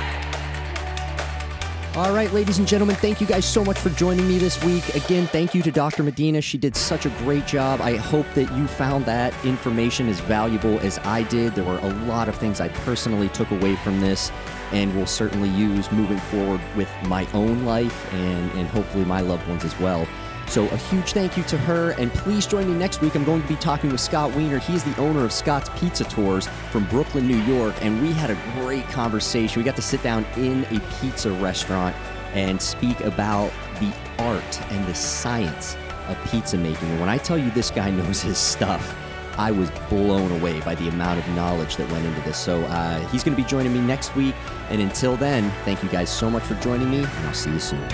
[1.98, 4.94] All right, ladies and gentlemen, thank you guys so much for joining me this week.
[4.94, 6.04] Again, thank you to Dr.
[6.04, 6.40] Medina.
[6.40, 7.80] She did such a great job.
[7.80, 11.56] I hope that you found that information as valuable as I did.
[11.56, 14.30] There were a lot of things I personally took away from this
[14.70, 19.48] and will certainly use moving forward with my own life and, and hopefully my loved
[19.48, 20.06] ones as well.
[20.48, 23.14] So, a huge thank you to her, and please join me next week.
[23.14, 24.58] I'm going to be talking with Scott Wiener.
[24.58, 28.38] He's the owner of Scott's Pizza Tours from Brooklyn, New York, and we had a
[28.54, 29.60] great conversation.
[29.60, 31.94] We got to sit down in a pizza restaurant
[32.32, 35.76] and speak about the art and the science
[36.08, 36.88] of pizza making.
[36.88, 38.96] And when I tell you this guy knows his stuff,
[39.36, 42.38] I was blown away by the amount of knowledge that went into this.
[42.38, 44.34] So, uh, he's going to be joining me next week.
[44.70, 47.60] And until then, thank you guys so much for joining me, and I'll see you
[47.60, 47.86] soon.